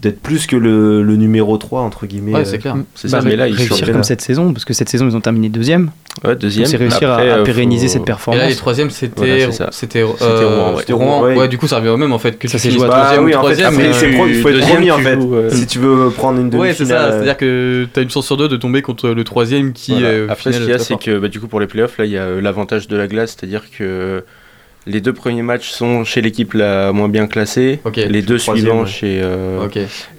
[0.01, 2.33] d'être plus que le, le numéro 3 entre guillemets.
[2.35, 2.77] Ouais, euh, c'est clair.
[2.95, 5.17] C'est Bah, ça, mais là, ils réussir comme cette saison, parce que cette saison, ils
[5.17, 5.91] ont terminé deuxième.
[6.25, 6.67] Ouais, deuxième.
[6.67, 8.43] C'est réussir Après, à, à euh, pérenniser faut- cette Et performance.
[8.43, 9.69] là les troisièmes c'était Voilà, c'est ça.
[9.73, 10.77] c'était euh, C'était Rouen, ouais.
[10.81, 11.23] c'était Rouen.
[11.23, 11.37] Ouais.
[11.37, 11.49] Ouais.
[11.49, 13.25] du coup ça revient au même en fait que Ça tu joué à Bah troisième
[13.25, 13.81] oui, ou en fait, troisième.
[13.81, 15.17] euh, c'est pro- il faut être deuxième, premier en fait.
[15.19, 16.95] euh, Si tu veux prendre une Ouais, c'est ça.
[17.05, 19.95] euh, C'est-à-dire que t'as une chance sur deux de tomber contre le troisième qui.
[20.29, 22.11] Après, ce qu'il y a, c'est que bah, du coup, pour les playoffs, là, il
[22.13, 24.25] y a l'avantage de la glace, c'est-à-dire que
[24.87, 28.87] les deux premiers matchs sont chez l'équipe la moins bien classée, les deux suivants ouais.
[28.87, 29.67] chez euh,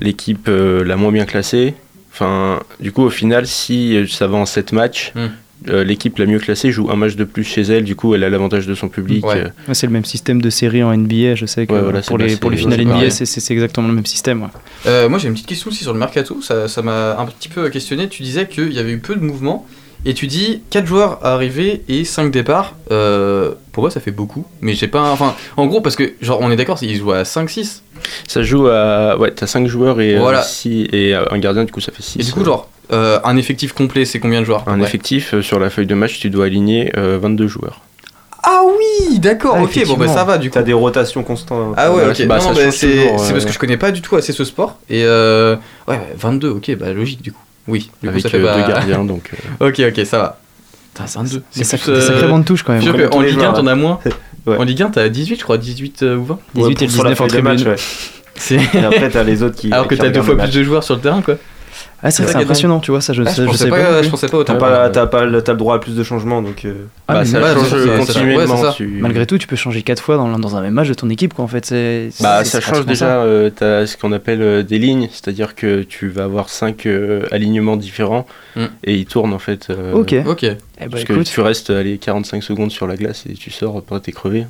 [0.01, 1.73] l'équipe euh, la moins bien classée.
[2.13, 5.27] Enfin, du coup, au final, si ça va en 7 matchs, Hmm.
[5.69, 8.23] euh, l'équipe la mieux classée joue un match de plus chez elle, du coup, elle
[8.23, 9.25] a l'avantage de son public.
[9.25, 9.43] Ouais.
[9.45, 12.17] euh, c'est le même système de série en NBA, je sais que Ouais, voilà, pour,
[12.17, 14.41] les, pour les finales NBA, c'est exactement le même système.
[14.43, 14.49] ouais.
[14.87, 17.49] Euh, moi j'ai une petite question aussi sur le mercato, ça ça m'a un petit
[17.49, 18.07] peu questionné.
[18.09, 19.65] Tu disais qu'il y avait eu peu de mouvements
[20.05, 22.75] et tu dis 4 joueurs arrivés et 5 départs.
[22.91, 25.11] Euh, pour moi ça fait beaucoup, mais j'ai pas.
[25.11, 27.81] Enfin, en gros, parce que genre on est d'accord, ils jouent à 5-6.
[28.27, 29.17] Ça joue à.
[29.17, 30.41] Ouais, t'as 5 joueurs et, euh, Voilà.
[30.43, 32.19] six- et euh, un gardien, du coup, ça fait 6.
[32.19, 34.85] Et du coup, genre, euh, un effectif complet, c'est combien de joueurs Un Ouais.
[34.87, 37.81] effectif, euh, sur la feuille de match, tu dois aligner euh, 22 joueurs.
[38.43, 40.53] Ah oui, d'accord, Ah, ok, bon bah ça va du coup.
[40.53, 41.73] T'as des rotations constantes.
[41.75, 42.25] Ah ouais, ok.
[42.27, 43.45] bah, bah, c'est c'est parce euh.
[43.45, 44.77] que je connais pas du tout assez ce sport.
[44.89, 45.55] Et euh,
[45.87, 47.41] ouais, bah, 22, ok, bah logique du coup.
[47.67, 48.61] Oui, du avec coup ça fait euh, pas.
[48.61, 49.31] deux gardiens, donc.
[49.61, 50.39] euh, ok, ok, ça va.
[51.05, 51.43] C'est 22.
[51.51, 52.81] C'est C'est sacré, plus, des sacrées euh, bandes touches quand même.
[52.81, 53.99] je que en Ligue 1, joueurs, t'en as moins.
[54.47, 54.55] Ouais.
[54.57, 56.39] En Ligue 1, t'as 18, je crois, 18 euh, ou 20.
[56.55, 57.67] 18 Ouais, et pour- sur la 19 en de tribune.
[57.67, 57.75] ouais.
[58.35, 59.71] C'est- Et après, t'as les autres qui.
[59.73, 61.35] Alors que t'as deux fois plus de joueurs sur le terrain, quoi.
[62.03, 64.37] Ah, c'est impressionnant, tu vois, ça je, Ah, ça, je, sais pas, je pensais pas
[64.37, 64.53] autant.
[64.53, 66.63] T'as pas, t'as pas le- t'as le droit à plus de changements donc.
[66.65, 68.57] euh, Ah, bah, mais ça change continuellement.
[68.57, 68.73] ça.
[68.75, 71.09] tu- Malgré tout, tu peux changer 4 fois dans, dans un même match de ton
[71.09, 71.43] équipe, quoi.
[71.43, 72.09] En fait, c'est.
[72.21, 76.07] Bah, ça change déjà, euh, t'as ce qu'on appelle euh, des lignes, c'est-à-dire que tu
[76.07, 76.87] vas avoir 5
[77.31, 78.65] alignements différents Mm.
[78.83, 79.67] et ils tournent en fait.
[79.69, 80.13] euh, Ok.
[80.13, 80.55] Eh bah,
[80.91, 81.25] Parce que écoute.
[81.27, 84.45] tu restes allez, 45 secondes sur la glace et tu sors, après t'es crevé.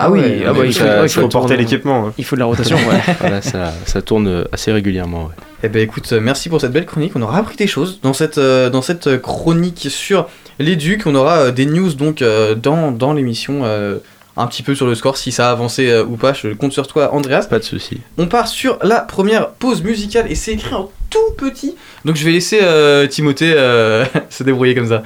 [0.00, 1.56] Ah oui, ouais, ah bah, ouais, il ça- faut, ouais, il Il faut faut porter
[1.56, 2.06] l'équipement.
[2.08, 2.12] hein.
[2.18, 3.14] Il faut de la rotation, ouais.
[3.20, 5.24] voilà, ça, ça tourne assez régulièrement.
[5.24, 5.32] Ouais.
[5.64, 7.12] Eh ben écoute, merci pour cette belle chronique.
[7.16, 10.28] On aura appris des choses dans cette, euh, dans cette euh, chronique sur
[10.60, 11.06] les Ducs.
[11.06, 13.98] On aura euh, des news donc euh, dans, dans l'émission, euh,
[14.36, 16.32] un petit peu sur le score, si ça a avancé euh, ou pas.
[16.32, 17.46] Je compte sur toi, Andreas.
[17.50, 18.00] Pas de souci.
[18.18, 21.74] On part sur la première pause musicale et c'est écrit en tout petit.
[22.04, 25.02] Donc je vais laisser euh, Timothée euh, se débrouiller comme ça.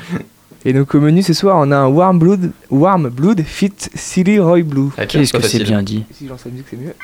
[0.65, 4.39] Et donc au menu ce soir, on a un Warm Blood, Warm Blood Fit Silly
[4.39, 4.91] Roy Blue.
[4.97, 6.05] Ah, tiens, Qu'est-ce que c'est bien dit.
[6.13, 6.95] Si je lance la musique, c'est mieux.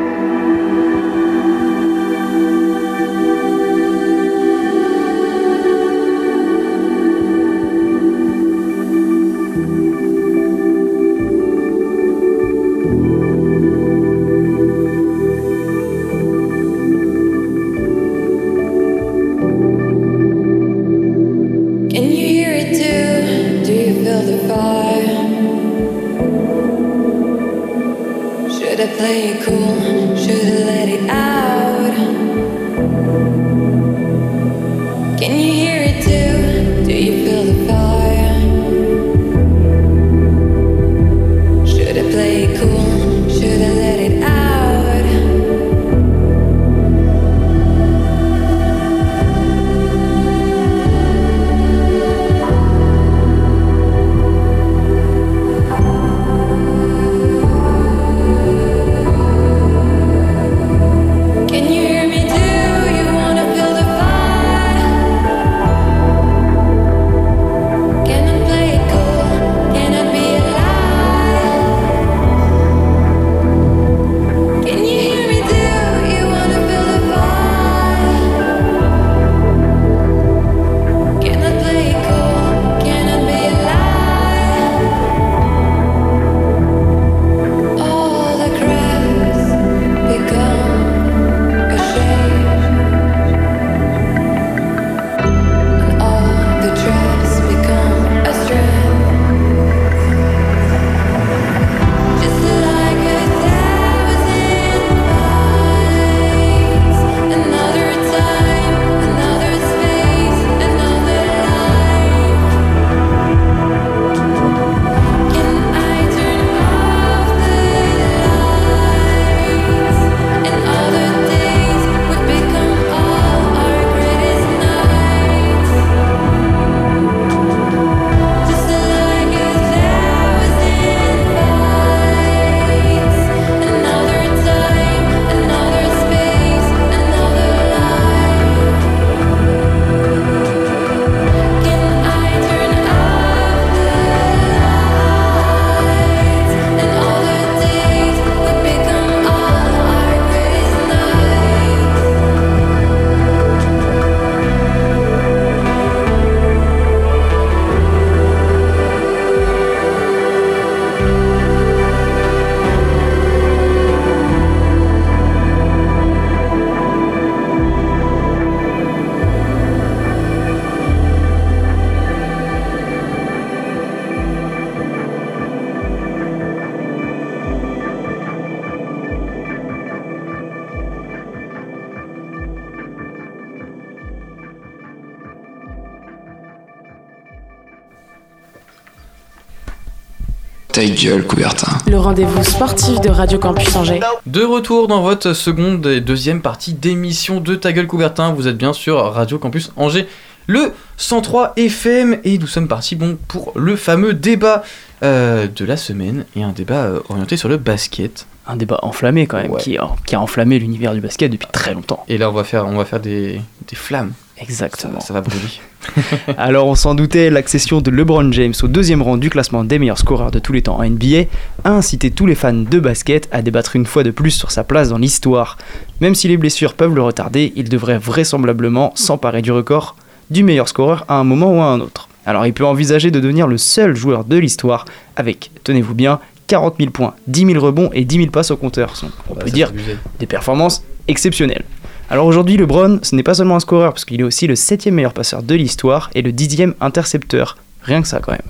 [190.81, 191.77] Ta gueule, Coubertin.
[191.85, 193.99] Le rendez-vous sportif de Radio Campus Angers.
[194.25, 198.33] De retour dans votre seconde et deuxième partie d'émission de Ta gueule Coubertin.
[198.33, 200.07] Vous êtes bien sur Radio Campus Angers,
[200.47, 202.17] le 103 FM.
[202.23, 204.63] Et nous sommes partis bon, pour le fameux débat
[205.03, 208.25] euh, de la semaine et un débat euh, orienté sur le basket.
[208.47, 211.75] Un débat enflammé quand même, qui, a, qui a enflammé l'univers du basket depuis très
[211.75, 212.03] longtemps.
[212.07, 213.39] Et là, on va faire, on va faire des,
[213.69, 214.13] des flammes.
[214.39, 214.99] Exactement.
[214.99, 215.45] Ça, ça va brûler.
[216.37, 219.97] Alors on s'en doutait, l'accession de LeBron James au deuxième rang du classement des meilleurs
[219.97, 221.23] scoreurs de tous les temps en NBA
[221.63, 224.63] a incité tous les fans de basket à débattre une fois de plus sur sa
[224.63, 225.57] place dans l'histoire.
[225.99, 229.95] Même si les blessures peuvent le retarder, il devrait vraisemblablement s'emparer du record
[230.29, 232.07] du meilleur scoreur à un moment ou à un autre.
[232.25, 236.75] Alors il peut envisager de devenir le seul joueur de l'histoire avec, tenez-vous bien, 40
[236.79, 238.93] 000 points, 10 000 rebonds et 10 000 passes au compteur.
[239.29, 239.97] On Bah, peut dire abusé.
[240.19, 241.63] des performances exceptionnelles.
[242.11, 244.95] Alors aujourd'hui, LeBron, ce n'est pas seulement un scoreur, parce qu'il est aussi le septième
[244.95, 247.57] meilleur passeur de l'histoire et le dixième intercepteur.
[247.83, 248.41] Rien que ça quand même.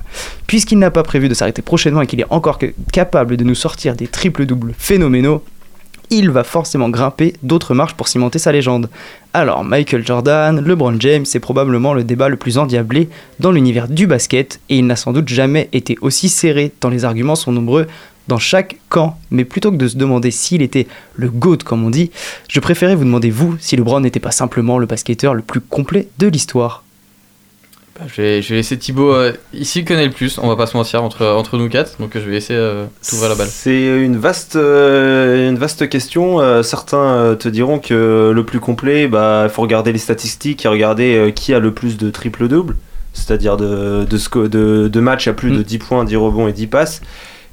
[0.47, 2.57] Puisqu'il n'a pas prévu de s'arrêter prochainement et qu'il est encore
[2.91, 5.43] capable de nous sortir des triples-doubles phénoménaux,
[6.09, 8.89] il va forcément grimper d'autres marches pour cimenter sa légende.
[9.31, 14.07] Alors Michael Jordan, LeBron James, c'est probablement le débat le plus endiablé dans l'univers du
[14.07, 17.85] basket et il n'a sans doute jamais été aussi serré tant les arguments sont nombreux
[18.31, 19.17] dans chaque camp.
[19.29, 22.11] Mais plutôt que de se demander s'il était le GOAT comme on dit,
[22.47, 26.07] je préférais vous demander vous si LeBron n'était pas simplement le basketteur le plus complet
[26.17, 26.83] de l'histoire.
[27.99, 30.55] Bah, je, vais, je vais laisser Thibaut euh, ici il connaît le plus, on va
[30.55, 33.49] pas se mentir entre, entre nous quatre, donc je vais laisser euh, t'ouvrir la balle.
[33.49, 36.39] C'est une vaste, euh, une vaste question.
[36.39, 40.63] Euh, certains euh, te diront que le plus complet, bah, il faut regarder les statistiques
[40.63, 42.77] et regarder euh, qui a le plus de triple-double,
[43.11, 46.67] c'est-à-dire de, de, de, de matchs à plus de 10 points, 10 rebonds et 10
[46.67, 47.01] passes.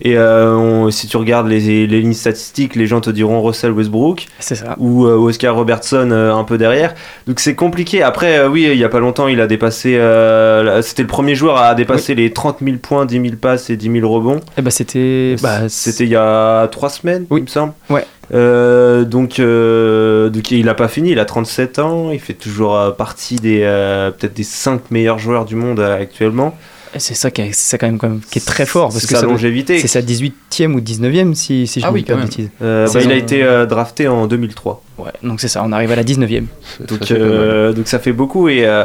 [0.01, 3.73] Et euh, on- si tu regardes les, les lignes statistiques, les gens te diront Russell
[3.73, 4.77] Westbrook ça.
[4.79, 6.95] ou euh, Oscar Robertson euh, un peu derrière.
[7.27, 8.03] Donc c'est compliqué.
[8.03, 9.97] Après, euh, oui, il y a pas longtemps, il a dépassé.
[9.97, 13.77] euh, C'était le premier joueur à dépasser les 30 000 points, 10 000 passes et
[13.77, 14.41] 10 000 rebonds.
[14.57, 15.35] Et bah c'était.
[15.43, 17.73] Bah, C'était il y a 3 semaines, il me semble.
[17.91, 18.05] Ouais.
[18.35, 22.95] Euh, donc, euh, donc il a pas fini, il a 37 ans, il fait toujours
[22.97, 26.55] partie des euh, peut-être des 5 meilleurs joueurs du monde actuellement.
[26.97, 29.01] C'est ça qui est, c'est ça quand même, quand même qui est très fort parce
[29.01, 29.79] C'est que sa ça longévité.
[29.79, 32.51] C'est sa 18e ou 19e si, si je Ah ne oui, dis pas de bêtises.
[32.63, 34.83] Euh, bah, il a été euh, drafté en 2003.
[34.99, 36.45] Ouais, donc c'est ça, on arrive à la 19e.
[36.89, 38.85] Donc, euh, donc ça fait beaucoup et, euh,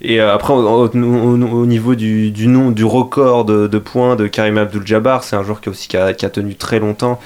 [0.00, 4.16] et après au, au- au- au niveau du, du nom du record de, de points
[4.16, 6.78] de Karim Abdul-Jabbar, c'est un joueur qui a aussi qui a, qui a tenu très
[6.80, 7.20] longtemps.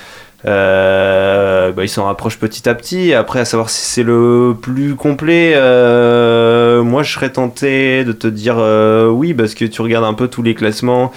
[0.47, 3.13] Euh, bah, il s'en rapproche petit à petit.
[3.15, 8.27] Après, à savoir si c'est le plus complet, euh, moi je serais tenté de te
[8.27, 11.13] dire euh, oui, parce que tu regardes un peu tous les classements.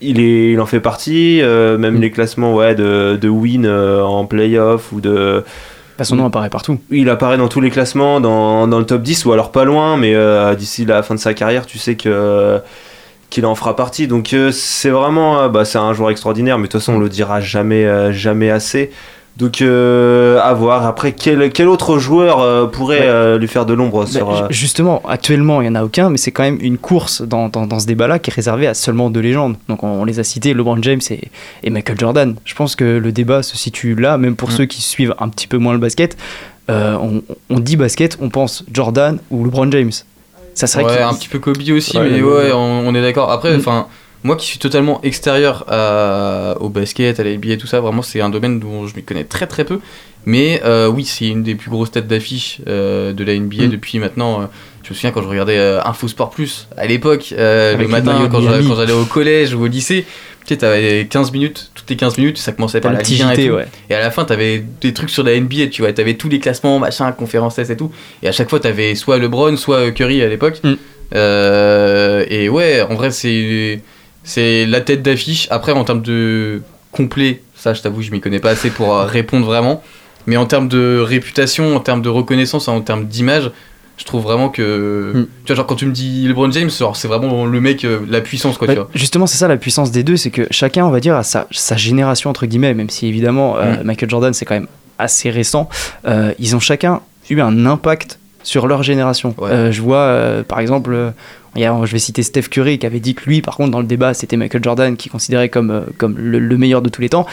[0.00, 4.02] Il, est, il en fait partie, euh, même les classements ouais, de, de win euh,
[4.02, 5.44] en playoff ou de.
[5.98, 6.80] Bah, son nom apparaît partout.
[6.90, 9.96] Il apparaît dans tous les classements, dans, dans le top 10 ou alors pas loin,
[9.96, 12.60] mais euh, d'ici la fin de sa carrière, tu sais que
[13.34, 14.06] qu'il en fera partie.
[14.06, 16.98] Donc euh, c'est vraiment, euh, bah, c'est un joueur extraordinaire, mais de toute façon on
[16.98, 18.90] le dira jamais, euh, jamais assez.
[19.36, 20.86] Donc euh, à voir.
[20.86, 23.06] Après, quel, quel autre joueur euh, pourrait Ouais.
[23.08, 26.30] euh, lui faire de l'ombre Bah, Justement, actuellement, il n'y en a aucun, mais c'est
[26.30, 29.18] quand même une course dans, dans, dans ce débat-là qui est réservée à seulement deux
[29.18, 29.56] légendes.
[29.68, 31.32] Donc on, on les a cités, LeBron James et,
[31.64, 32.36] et Michael Jordan.
[32.44, 34.52] Je pense que le débat se situe là, même pour Mm.
[34.52, 36.16] ceux qui suivent un petit peu moins le basket.
[36.68, 37.20] On,
[37.50, 39.90] on dit basket, on pense Jordan ou LeBron James.
[40.54, 42.52] Ça serait Ouais, un petit peu Kobe aussi, Ouais, mais ouais, ouais, ouais.
[42.52, 43.30] on, on est d'accord.
[43.30, 43.58] Après, Mm.
[43.58, 43.86] enfin,
[44.22, 48.02] moi qui suis totalement extérieur à- au basket, à la NBA et tout ça, vraiment,
[48.02, 49.80] c'est un domaine dont je m'y connais très très peu.
[50.26, 53.68] Mais euh, oui, c'est une des plus grosses têtes d'affiche euh, de la NBA Mm.
[53.68, 54.48] depuis maintenant.
[54.84, 57.88] Euh, je me souviens quand je regardais euh, Info Sport Plus à l'époque, euh, le
[57.88, 58.68] matin, quand j'allais Miami.
[58.68, 60.04] quand j'allais au collège ou au lycée.
[60.46, 63.30] Tu sais, t'avais 15 minutes, toutes les 15 minutes, ça commençait par la Ligue 1
[63.30, 63.54] et tout.
[63.54, 63.66] ouais.
[63.88, 66.38] Et à la fin, t'avais des trucs sur la NBA, tu vois, t'avais tous les
[66.38, 67.90] classements, machin, conférences et tout.
[68.22, 70.60] Et à chaque fois, t'avais soit LeBron, soit Curry à l'époque.
[70.62, 70.74] Mm.
[71.14, 73.80] Euh, et ouais, en vrai, c'est
[74.22, 75.46] c'est la tête d'affiche.
[75.50, 79.04] Après, en termes de complet, ça, je t'avoue, je m'y connais pas assez pour euh,
[79.04, 79.82] répondre vraiment.
[80.26, 83.50] Mais en termes de réputation, en termes de reconnaissance, en termes d'image,
[83.96, 85.12] je trouve vraiment que.
[85.14, 85.26] Mm.
[85.44, 88.00] Tu vois, genre quand tu me dis LeBron James, genre, c'est vraiment le mec, euh,
[88.08, 88.88] la puissance, quoi, Bah, tu vois.
[88.94, 91.46] justement, c'est ça la puissance des deux, c'est que chacun, on va dire, a sa,
[91.52, 93.84] sa génération, entre guillemets, même si évidemment euh, Mm.
[93.84, 95.68] Michael Jordan, c'est quand même assez récent,
[96.06, 99.34] euh, ils ont chacun eu un impact sur leur génération.
[99.38, 99.72] Ouais.
[99.72, 101.12] Je vois, par exemple,
[101.56, 103.56] euh, il y a- je vais citer Steph Curry qui avait dit que lui, par
[103.56, 106.82] contre, dans le débat, c'était Michael Jordan qui considérait comme, euh, comme le, le meilleur
[106.82, 107.26] de tous les temps.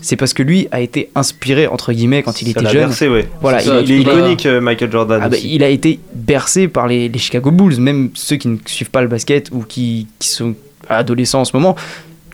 [0.00, 2.86] C'est parce que lui a été inspiré, entre guillemets, quand il ça était jeune.
[2.88, 3.28] bercé, ouais.
[3.40, 5.20] Voilà, ça, il- il, est iconique, euh, Michael Jordan.
[5.22, 8.56] ah bah, il a été bercé par les, les Chicago Bulls, même ceux qui ne
[8.66, 10.54] suivent pas le basket ou qui, qui sont
[10.88, 11.76] adolescents en ce moment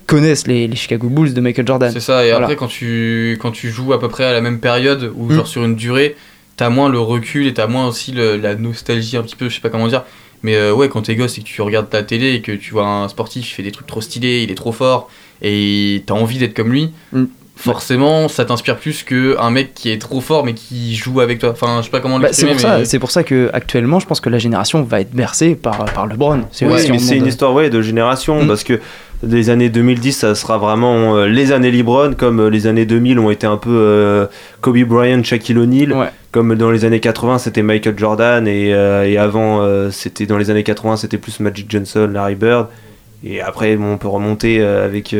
[0.06, 1.90] connaissent les, les Chicago Bulls de Michael Jordan.
[1.92, 2.44] C'est ça, et Voilà.
[2.44, 5.34] après, quand tu, quand tu joues à peu près à la même période, ou Mm.
[5.34, 6.14] genre sur une durée,
[6.58, 9.54] t'as moins le recul et t'as moins aussi le- la nostalgie, un petit peu, je
[9.54, 10.04] sais pas comment dire.
[10.44, 12.70] Mais euh, ouais, quand t'es gosse et que tu regardes ta télé et que tu
[12.72, 15.10] vois un sportif, il fait des trucs trop stylés, il est trop fort
[15.42, 17.24] et t'as envie d'être comme lui, Mm.
[17.56, 21.50] forcément ça t'inspire plus qu'un mec qui est trop fort mais qui joue avec toi.
[21.50, 22.84] Enfin, je sais pas comment Bah, c'est pour ça, mais.
[22.84, 26.06] c'est pour ça que actuellement, je pense que la génération va être bercée par par
[26.06, 26.42] LeBron.
[26.52, 28.48] C'est Ouais, une histoire ouais, de génération Mm.
[28.48, 28.80] parce que
[29.26, 33.18] les années 2010 ça sera vraiment euh, les années LeBron comme euh, les années 2000
[33.18, 34.26] ont été un peu euh,
[34.60, 35.92] Kobe Bryant, Shaquille O'Neal.
[36.32, 40.64] Comme dans les années 80 c'était Michael Jordan et, et avant c'était dans les années
[40.64, 42.66] 80 c'était plus Magic Johnson, Larry Bird.
[43.26, 45.14] Et après bon, on peut remonter avec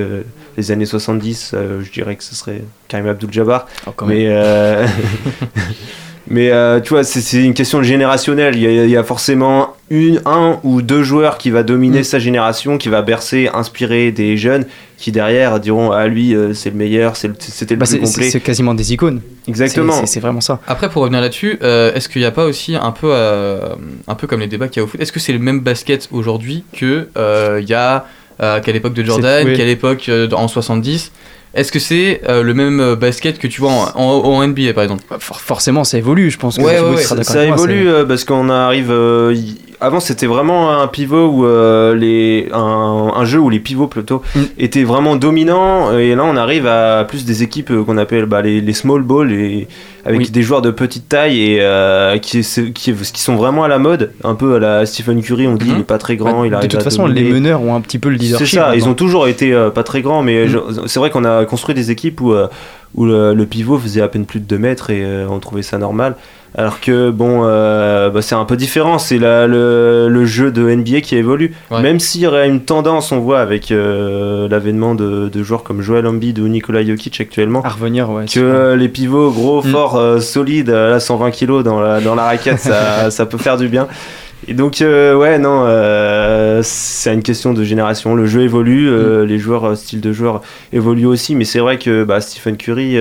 [0.56, 3.66] les années 70 euh, je dirais que ce serait Karim Abdul-Jabbar.
[3.86, 4.28] Oh, mais
[6.26, 8.56] Mais euh, tu vois, c'est- c'est une question générationnelle.
[8.56, 12.00] Il y, a, il y a forcément une, un ou deux joueurs qui va dominer
[12.00, 12.04] Mm.
[12.04, 14.64] sa génération, qui va bercer, inspirer des jeunes
[14.96, 17.92] qui derrière diront Ah, lui, euh, c'est le meilleur, c'est le- c'était le Bah, plus
[17.96, 18.30] c'est- complet.
[18.30, 19.20] c'est quasiment des icônes.
[19.46, 20.06] Exactement.
[20.06, 20.60] C'est- vraiment ça.
[20.66, 23.74] Après, pour revenir là-dessus, euh, est-ce qu'il n'y a pas aussi un peu, euh,
[24.08, 25.60] un peu comme les débats qu'il y a au foot, est-ce que c'est le même
[25.60, 28.06] basket aujourd'hui que euh, il y a
[28.40, 31.12] euh, qu'à l'époque de Jordan, qu'à l'époque euh, en 70
[31.56, 34.82] Est-ce que c'est euh, le même basket que tu vois en, en- en NBA par
[34.82, 35.04] exemple?
[35.20, 36.56] For- forcément, ça évolue, je pense.
[36.56, 38.90] Que Ouais, ouais, sera ça, évolue c'est- euh, parce qu'on arrive.
[38.90, 43.60] euh, y- Avant, c'était vraiment un pivot où euh, les un, un jeu où les
[43.60, 44.40] pivots plutôt Mm.
[44.58, 48.40] étaient vraiment dominants et là on arrive à plus des équipes euh, qu'on appelle bah,
[48.42, 49.68] les, les small ball et
[50.06, 50.30] avec Oui.
[50.30, 52.40] des joueurs de petite taille et euh, qui,
[52.74, 55.46] qui, qui sont vraiment à la mode, un peu à la Stephen Curry.
[55.46, 57.74] On dit il est pas très grand, Bah, il de toute façon, les meneurs ont
[57.74, 58.46] un petit peu le leadership.
[58.46, 60.86] C'est ça, ils ont toujours été euh, pas très grands, mais Mm.
[60.86, 62.34] c'est vrai qu'on a construit des équipes où,
[62.94, 65.78] où le, le pivot faisait à peine plus de 2 mètres et on trouvait ça
[65.78, 66.16] normal.
[66.56, 71.00] Alors que bon, euh, bah, c'est un peu différent, c'est le, le jeu de NBA
[71.00, 71.52] qui évolue.
[71.72, 71.82] Ouais.
[71.82, 75.82] Même s'il y aurait une tendance, on voit avec euh, l'avènement de, de joueurs comme
[75.82, 78.26] Joel Embiid ou Nikola Jokic actuellement, À revenir, ouais.
[78.32, 79.70] que les pivots gros, Mm.
[79.70, 83.56] forts, euh, solides, à 120 kg dans la, dans la raquette, ça, ça peut faire
[83.56, 83.88] du bien.
[84.46, 88.14] Et donc, euh, ouais, non, euh, c'est une question de génération.
[88.14, 92.04] Le jeu évolue, euh, les joueurs, style de joueur évoluent aussi, mais c'est vrai que
[92.04, 92.96] bah, Stephen Curry,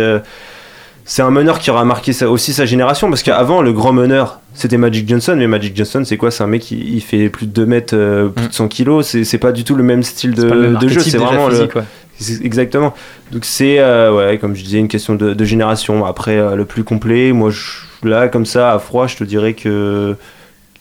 [1.06, 4.40] c'est un meneur qui aura marqué sa- aussi sa génération, parce qu'avant, le grand meneur,
[4.54, 6.32] c'était Magic Johnson, mais Magic Johnson, c'est quoi?
[6.32, 8.48] C'est un mec qui il fait plus de 2 mètres, euh, plus Mm.
[8.50, 11.18] de 100 kilos, c'est pas du tout le même style de, le même jeu, c'est
[11.18, 11.84] vraiment le, physique, ouais.
[12.20, 12.94] c'est- Exactement.
[13.32, 16.06] Donc c'est, euh, ouais, comme je disais, une question de, de génération.
[16.06, 19.54] Après, euh, le plus complet, moi, je, là, comme ça, à froid, je te dirais
[19.54, 20.16] que...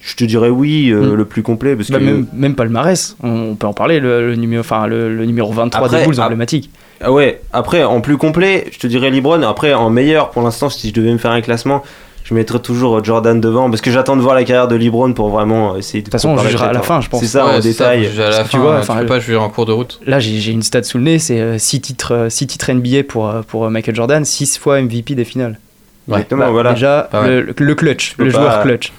[0.05, 1.15] Je te dirais oui, euh, Mm.
[1.15, 2.05] le plus complet, parce Bah, que...
[2.05, 5.87] même, même palmarès, on peut en parler, le, le numéro, enfin, le, le numéro 23
[5.87, 6.71] Après, des Bulls emblématique.
[7.01, 9.43] Ah ouais, après, en plus complet, je te dirais LeBron.
[9.43, 11.83] Après, en meilleur, pour l'instant, si je devais me faire un classement,
[12.25, 15.29] je mettrais toujours Jordan devant, parce que j'attends de voir la carrière de LeBron pour
[15.29, 16.07] vraiment essayer de...
[16.07, 17.01] De toute façon, on jugera à la peut-être, fin, hein.
[17.01, 17.21] je pense.
[17.21, 18.07] C'est ça, Ouais, en ça, détail.
[18.19, 20.01] à la fin, tu vois, tu enfin, peux pas juger en cours de route.
[20.07, 23.29] Là, j'ai une stat sous le nez, c'est 6 titres, euh, six titres NBA pour,
[23.29, 25.59] euh, pour euh, Michael Jordan, 6 fois MVP des finales.
[26.09, 26.73] Exactement, Bah, voilà.
[26.73, 28.93] Déjà, le, le clutch, le pas- joueur clutch.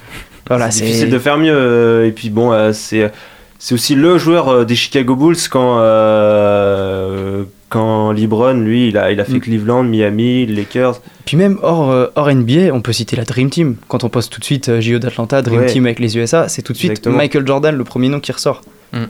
[0.55, 1.53] Voilà, c'est difficile de faire mieux.
[1.55, 3.11] euh, Et puis bon, euh, c'est
[3.59, 9.11] c'est aussi le joueur euh, des Chicago Bulls quand euh, quand LeBron, lui, il a
[9.11, 9.39] il a fait Mm.
[9.41, 11.01] Cleveland, Miami, Lakers.
[11.25, 13.77] Puis même hors, euh, hors NBA, on peut citer la Dream Team.
[13.87, 15.65] Quand on poste tout de suite euh, JO d'Atlanta, Dream Ouais.
[15.67, 17.17] Team avec les USA, c'est tout de suite Exactement.
[17.17, 18.61] Michael Jordan, le premier nom qui ressort.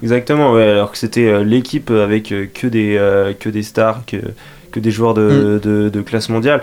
[0.02, 0.64] Exactement, ouais.
[0.64, 4.16] Alors que c'était euh, l'équipe avec euh, que des euh, que des stars, que
[4.72, 6.62] que des joueurs de, de, de classe mondiale.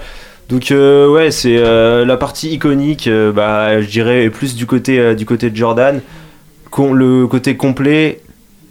[0.50, 3.06] Donc euh, ouais, c'est euh, la partie iconique.
[3.06, 6.00] euh, bah, je dirais est plus du côté euh, du côté de Jordan.
[6.70, 8.20] Con- le côté complet,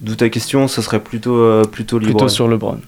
[0.00, 2.12] d'où ta question, ce serait plutôt euh, plutôt LeBron.
[2.12, 2.78] Plutôt sur LeBron.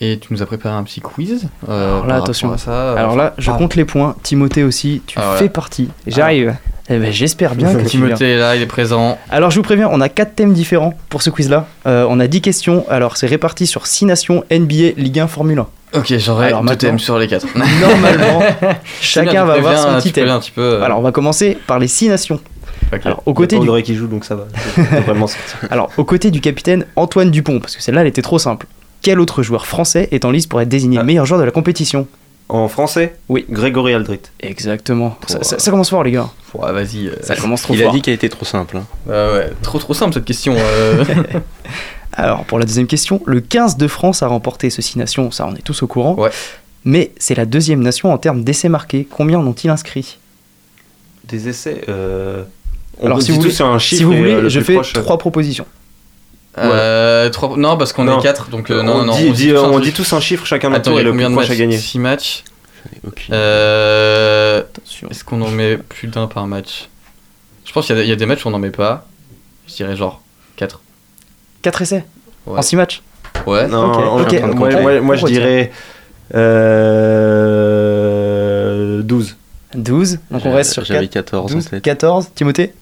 [0.00, 1.48] Et tu nous as préparé un petit quiz.
[1.68, 2.52] euh, Alors là, attention.
[2.52, 2.70] à ça.
[2.72, 3.54] euh, Alors là, je ah.
[3.56, 4.16] compte les points.
[4.24, 5.38] Timothée aussi, tu Ah ouais.
[5.38, 5.88] fais partie.
[6.06, 6.56] J'arrive.
[6.90, 7.86] Eh ben, J'espère bien que tu.
[7.86, 9.18] Timothée est là, il est présent.
[9.30, 11.66] Alors je vous préviens, on a 4 thèmes différents pour ce quiz-là.
[11.86, 12.84] Euh, on a 10 questions.
[12.90, 15.66] Alors c'est réparti sur 6 nations NBA, Ligue 1, Formule 1.
[15.98, 17.46] Ok, j'aurai deux thèmes sur les quatre.
[17.80, 18.42] Normalement,
[19.00, 20.28] chacun va avoir son petit thème.
[20.28, 20.60] un petit peu.
[20.60, 22.40] euh, Alors on va commencer par les 6 nations.
[22.92, 23.00] ok.
[23.06, 24.44] Alors au Il y a côté du qui joue, donc ça va.
[25.06, 25.26] Vraiment.
[25.70, 28.66] Alors, aux côtés du capitaine Antoine Dupont, parce que celle-là, elle était trop simple.
[29.00, 31.04] Quel autre joueur français est en liste pour être désigné Ah.
[31.04, 32.06] meilleur joueur de la compétition?
[32.48, 33.46] En français Oui.
[33.48, 34.20] Grégory Aldrit.
[34.40, 35.16] Exactement.
[35.26, 36.28] Ça, ça- ça commence fort, les gars.
[36.54, 37.08] Ouais, vas-y.
[37.08, 37.94] euh, Ça commence trop Il a fort.
[37.94, 38.76] dit qu'elle était trop simple.
[38.76, 38.84] hein.
[39.06, 40.54] ouais, ouais, trop trop simple cette question.
[40.56, 41.04] euh.
[42.12, 45.46] Alors, pour la deuxième question, le 15 de France a remporté ce 6 nations, ça,
[45.48, 46.14] on est tous au courant.
[46.14, 46.30] Ouais.
[46.84, 49.08] Mais c'est la deuxième nation en termes d'essais marqués.
[49.10, 50.18] Combien en ont-ils inscrit
[51.26, 51.80] Des essais.
[51.88, 52.44] euh,
[53.00, 53.98] On Alors, si vous voulez- sur un chiffre.
[54.00, 55.66] Si vous voulez, le je fais proche, trois propositions.
[56.58, 59.56] Euh, trois- Non, parce qu'on est quatre, donc euh, non, on non, dit, dit- tous
[59.58, 59.80] un on chiffre.
[59.80, 61.30] dit tous un chiffre chacun notre Attends, tour il et y a le plus combien
[61.30, 61.78] de proche à matchs gagner.
[61.78, 62.44] 6 matchs.
[63.06, 63.34] Aucune.
[63.34, 64.62] Euh.
[65.10, 66.88] Est-ce qu'on en met plus d'un par match?
[67.64, 69.06] Je pense qu'il y, y a des matchs où on n'en met pas.
[69.66, 70.20] Je dirais genre
[70.56, 70.80] 4.
[71.62, 72.04] 4 essais
[72.46, 72.58] Ouais.
[72.58, 73.02] en 6 matchs?
[73.46, 73.66] Ouais.
[73.66, 74.54] Non, Ok, en- ok.
[74.54, 75.72] moi, moi, moi, On je dirais
[77.64, 79.36] euh, 12.
[79.74, 80.18] 12.
[80.30, 81.24] Donc on reste sur J'avais 4.
[81.30, 81.82] 14 en 12, tête.
[81.82, 82.30] 14.
[82.34, 82.72] Timothée?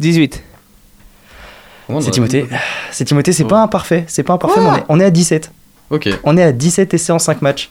[0.00, 0.42] 18.
[1.88, 2.46] On C'est Timothée.
[2.90, 4.04] C'est Timothée, c'est pas imparfait.
[4.06, 5.50] C'est pas imparfait, mais on est, on est à 17.
[5.90, 6.08] Ok.
[6.24, 7.70] On est à 17 essais en 5 matchs.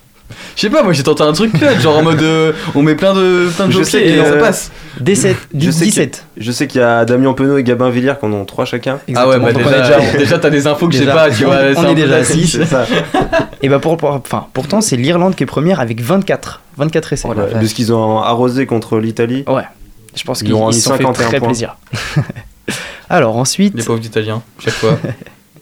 [0.58, 2.95] Je sais pas, moi j'ai tenté un truc là, genre en mode euh, on met
[2.95, 4.71] plein de plein de Je jokers sais et que- ça passe.
[4.99, 5.38] 17.
[5.58, 6.25] Je sais 17.
[6.36, 8.65] que- Je sais qu'il y a Damien Penaud et Gabin Villiers qui en ont 3
[8.65, 8.99] chacun.
[9.15, 11.56] Ah ouais, bah déjà, déjà- déjà, t'as des infos que j'ai pas, tu vois.
[11.77, 12.45] on, on est déjà à facile.
[12.45, 12.60] 6.
[13.62, 16.62] Et bah pour, pour- enfin, pourtant, c'est l'Irlande qui est première avec 24.
[16.75, 17.27] 24 essais.
[17.30, 19.45] Ouais, de ce qu'ils ont arrosé contre l'Italie.
[19.47, 19.63] Ouais.
[20.13, 21.47] Je pense Ils qu'ils ont fait 51 très points.
[21.47, 21.77] plaisir.
[23.10, 24.98] Alors ensuite, Les pauvres d'Italiens, chaque fois.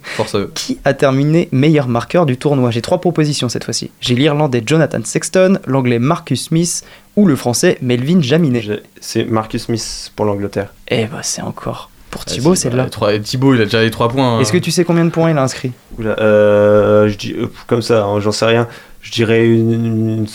[0.03, 0.51] Force à eux.
[0.53, 2.69] qui a terminé meilleur marqueur du tournoi?
[2.69, 3.89] J'ai trois propositions cette fois-ci.
[4.01, 6.84] J'ai l'Irlandais Jonathan Sexton, l'Anglais Marcus Smith
[7.15, 8.84] ou le Français Melvin Jaminet.
[9.01, 10.71] C'est Marcus Smith pour l'Angleterre.
[10.89, 12.86] Eh bah c'est encore pour Thibaut, Ah, c'est bah, là.
[12.89, 14.38] trois- Thibaut, il a déjà les 3 points.
[14.38, 14.39] hein.
[14.41, 15.71] Est-ce que tu sais combien de points il a inscrit?
[15.97, 18.67] Oula, euh, je dis, euh, comme ça, hein, j'en sais rien.
[19.01, 19.73] Je dirais une,
[20.19, 20.27] une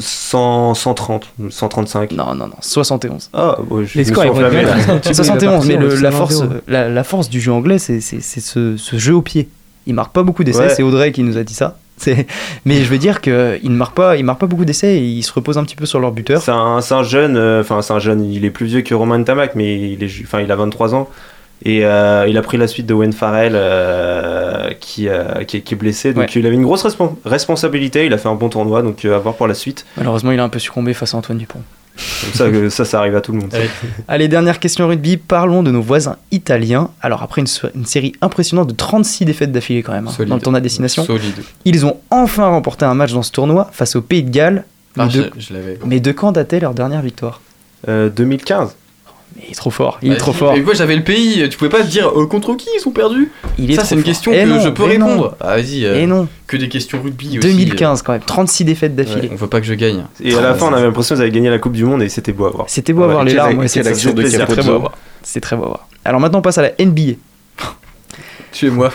[0.00, 2.12] 100, 130, 135.
[2.12, 3.30] Non, non, non, 71.
[3.32, 4.84] Ah, ouais, je Les me scores, suis ils vont être enflammé, bien, là.
[4.84, 7.40] parce que Thibaut, il va 71, mais le- la, 100 force, la, la force du
[7.40, 9.48] jeu anglais, c'est ce, ce jeu au pied.
[9.86, 10.68] Il marque pas beaucoup d'essais, Ouais.
[10.68, 11.78] c'est Audrey qui nous a dit ça.
[12.64, 13.32] Mais je veux dire qu'il
[13.64, 15.86] ne marque pas, il marque pas beaucoup d'essais et il se repose un petit peu
[15.86, 16.40] sur leur buteur.
[16.42, 19.54] C'est un, jeune, euh, enfin c'est un jeune, il est plus vieux que Roman Tamac,
[19.56, 21.08] mais il, est, enfin, il a 23 ans.
[21.64, 25.60] Et euh, il a pris la suite de Wayne Farrell euh, qui, euh, qui, est-
[25.60, 26.12] qui est blessé.
[26.12, 26.30] Donc Ouais.
[26.36, 29.18] il avait une grosse respon- responsabilité, il a fait un bon tournoi, donc euh, à
[29.18, 29.84] voir pour la suite.
[29.96, 31.60] Malheureusement, il a un peu succombé face à Antoine Dupont.
[31.96, 33.52] Comme ça, ça, ça arrive à tout le monde.
[33.52, 33.68] Allez.
[34.08, 35.16] Allez, dernière question rugby.
[35.16, 36.90] Parlons de nos voisins italiens.
[37.00, 40.58] Alors, après une, série impressionnante de 36 défaites d'affilée, quand même, hein, dans le tournoi
[40.58, 41.34] à destination, Solide.
[41.64, 44.64] ils ont enfin remporté un match dans ce tournoi face au Pays de Galles.
[44.96, 45.76] Mais, Ah, je, de, je l'avais.
[45.86, 47.40] mais de quand datait leur dernière victoire?
[47.88, 48.76] Euh, 2015
[49.38, 50.52] Mais Il est trop fort, il est Bah, trop si, fort.
[50.54, 52.90] Mais moi j'avais le pays, tu pouvais pas te dire euh, contre qui ils sont
[52.90, 54.06] perdus Il est Ça c'est une fort.
[54.06, 55.36] question Eh que non, je peux eh répondre.
[55.40, 57.48] Ah vas-y, euh, Et non, que des questions rugby aussi.
[57.48, 59.30] 2015 quand même, 36 défaites euh, d'affilée.
[59.32, 60.04] On veut pas que je gagne.
[60.22, 62.08] Et à la fin, on avait l'impression qu'ils avaient gagné la Coupe du Monde et
[62.08, 62.66] c'était beau à voir.
[62.68, 64.92] C'était beau à Ouais, voir les larmes, ouais, c'était très beau à voir.
[65.22, 65.88] C'est très beau à voir.
[66.04, 67.12] Alors maintenant on passe à la NBA.
[68.58, 68.90] Tuez-moi.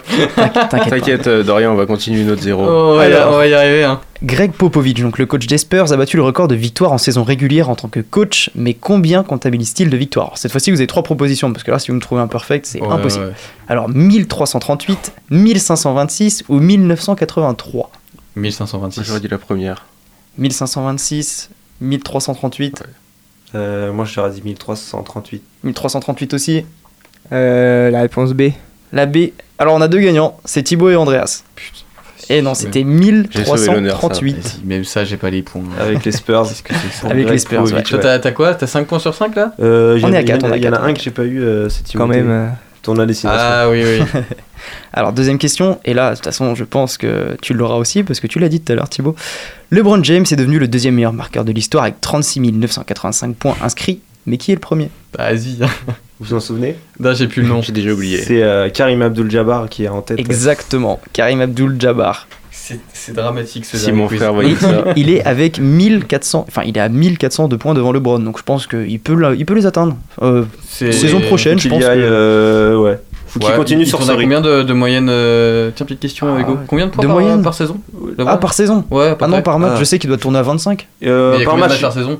[0.69, 2.65] T'inquiète euh, Dorian, on va continuer notre zéro.
[2.67, 3.34] Oh, on, va y, Alors.
[3.34, 3.86] on va y arriver.
[3.86, 4.02] Hein.
[4.21, 7.23] Greg Popovich, donc le coach des Spurs, a battu le record de victoires en saison
[7.23, 10.88] régulière en tant que coach, mais combien comptabilise-t-il de victoires Alors, Cette fois-ci, vous avez
[10.88, 13.28] trois propositions, parce que là, si vous me trouvez imperfect, c'est Ouais, impossible.
[13.28, 13.32] ouais.
[13.69, 17.89] Alors, 1338, 1526 ou 1983
[18.36, 19.02] 1526.
[19.06, 19.86] J'aurais dit la première.
[20.39, 22.84] 1526, 1338,
[23.56, 25.42] Euh, moi, je t'aurais dit 1338.
[25.63, 26.65] 1338 aussi.
[27.31, 28.50] Euh, la réponse B.
[28.94, 29.17] La B.
[29.58, 31.44] Alors, on a deux gagnants, c'est Thibaut et Andreas.
[32.29, 34.08] Et non, c'était sauvé l'honneur, ça.
[34.21, 34.35] 1338.
[34.37, 35.62] Vas-y, Même ça, j'ai pas les points.
[35.79, 36.44] Avec les Spurs.
[36.63, 38.19] Que c'est ça Avec les Spurs, Popovich, Toi, ouais.
[38.21, 40.33] t'as quoi T'as 5 points sur 5 là Euh, On est a- à il y
[40.33, 41.41] en quatre, a- on est à Il y en a un que j'ai pas eu,
[41.41, 42.29] euh, c'est Quand même.
[42.29, 42.48] euh,
[42.81, 43.41] Ton à destination.
[43.44, 44.21] Ah oui, oui.
[44.94, 48.19] Alors, deuxième question, et là, de toute façon, je pense que tu l'auras aussi, parce
[48.21, 49.15] que tu l'as dit tout à l'heure, Thibaut.
[49.71, 54.00] LeBron James est devenu le deuxième meilleur marqueur de l'histoire avec 36 985 points inscrits,
[54.25, 54.89] mais qui est le premier?
[55.17, 55.58] Bah, Vas-y.
[56.24, 57.62] Vous vous en souvenez Là, j'ai plus le nom.
[57.63, 58.17] J'ai déjà oublié.
[58.19, 60.19] C'est euh, Karim Abdul-Jabbar qui est en tête.
[60.19, 62.28] Exactement, Karim Abdul-Jabbar.
[62.52, 64.19] C'est c'est dramatique ce Si dernier mon quiz.
[64.19, 64.86] frère Et voyait ça.
[64.96, 68.67] il est avec 1400, enfin, il est à 1402 points devant LeBron, donc je pense
[68.67, 69.98] qu'il peut, la- il peut les atteindre.
[70.21, 71.84] Euh, saison prochaine, je Qu'il pense.
[71.84, 73.00] aille, que- euh, ouais.
[73.28, 74.21] Faut qu'il Ouais, continue il sur à rythme.
[74.21, 76.58] combien de, de moyenne euh, Tiens, petite question, Ah, Hugo.
[76.67, 77.78] Combien de points De par, moyenne par saison
[78.26, 79.44] Ah, par saison Ouais, à peu Ah non, près.
[79.44, 79.80] par match, Ah.
[79.80, 80.88] je sais qu'il doit tourner à 25.
[81.04, 81.82] Euh, Mais il y a par combien de match.
[81.82, 82.19] par saison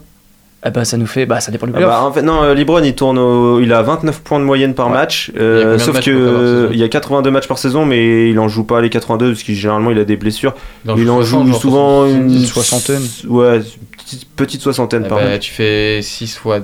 [0.66, 2.54] Ah bah ça nous fait, bah ça dépend du Ah bah, en fait, non, euh,
[2.54, 4.94] Libron il tourne au- il a 29 points de moyenne par Ouais.
[4.94, 8.40] match, euh, sauf que saison euh, il y a 82 matchs par saison, mais il
[8.40, 10.54] en joue pas les 82 parce qu'il généralement il a des blessures.
[10.86, 12.36] Dans il en 60, joue genre souvent 70.
[12.40, 13.02] une soixantaine.
[13.28, 13.60] Ouais,
[13.98, 15.42] petite, petite soixantaine Eh par bah, match.
[15.48, 16.60] tu fais 6 fois.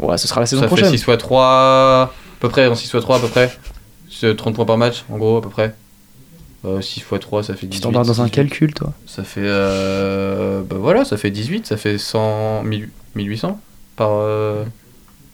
[0.00, 0.86] Ouais, ce sera la saison ça prochaine.
[0.90, 1.44] fait 6 fois 3.
[1.46, 3.50] À peu près, en 6 fois 3 à peu près.
[4.10, 5.72] C'est 30 points par match, en gros, à peu près.
[6.64, 7.78] Euh, 6 fois 3, ça fait 18.
[7.78, 8.34] Tu t'embarques dans un 18.
[8.34, 8.92] calcul, toi?
[9.06, 9.40] Ça fait.
[9.44, 12.64] Euh, bah voilà, ça fait 18, ça fait 100.
[12.64, 13.58] 1000 1800
[13.96, 14.10] par.
[14.12, 14.64] euh,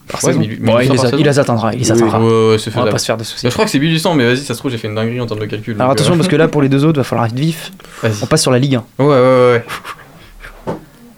[0.08, 0.40] Par ouais, saison.
[0.40, 2.18] 1800 Bon, il, les a- il les atteindra, il les atteindra.
[2.20, 3.44] ouais, On va pas se faire de soucis.
[3.44, 5.20] Bah, je crois que c'est 1800, mais vas-y, ça se trouve, j'ai fait une dinguerie
[5.20, 5.76] en termes de calcul.
[5.78, 7.70] Alors attention, euh, parce que là, pour les deux autres, va falloir être vif.
[8.22, 8.84] On passe sur la Ligue 1.
[8.98, 9.64] Ouais, ouais, ouais.
[10.66, 10.74] ouais.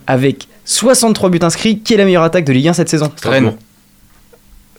[0.06, 3.10] Avec 63 buts inscrits, qui est la meilleure attaque de Ligue 1 cette saison?
[3.22, 3.54] Rennes.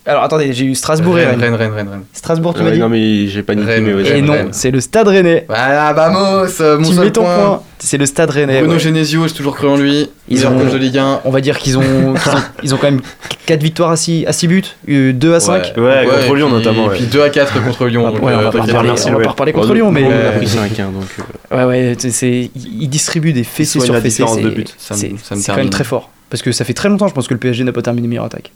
[0.07, 1.55] Alors attendez, j'ai eu Strasbourg et Rennes, Rennes.
[1.55, 2.03] Rennes, Rennes, Rennes, Rennes.
[2.13, 3.83] Strasbourg, tu m'as dit non, mais j'ai paniqué, Rennes.
[3.85, 4.49] mais ouais, Et c'est non, Rennes.
[4.51, 5.45] c'est le Stade Rennais.
[5.47, 7.35] Voilà, vamos, euh, mon Tu seul mets ton point.
[7.35, 7.61] point.
[7.79, 8.59] C'est le Stade Rennais.
[8.59, 8.79] Bruno ouais.
[8.79, 10.07] Genesio, j'ai toujours cru en lui.
[10.29, 11.21] Ils Ils ont- de Ligue 1.
[11.25, 13.01] On va dire qu'ils ont, qu'ils ont, ils ont quand même
[13.47, 15.73] 4 victoires à 6, à 6 buts, 2 à 5.
[15.75, 16.95] Ouais, contre Lyon puis- notamment, ouais.
[16.95, 18.05] Et puis 2 à 4 contre Lyon.
[18.07, 19.07] Ah, donc, ouais, on euh, va pas t'inquiète reparler, pas.
[19.07, 21.03] on va pas reparler contre Lyon, mais On a euh, pris 5 donc.
[21.51, 24.23] euh, ouais, ouais, c'est- c'est, ils distribuent des fessées soignent sur la fessées.
[24.23, 24.75] différence C'est, de but.
[24.77, 25.69] Ça me- c'est- ça me c'est quand même termine.
[25.71, 26.11] très fort.
[26.29, 28.25] Parce que ça fait très longtemps, je pense que le PSG n'a pas terminé meilleure
[28.25, 28.51] attaque.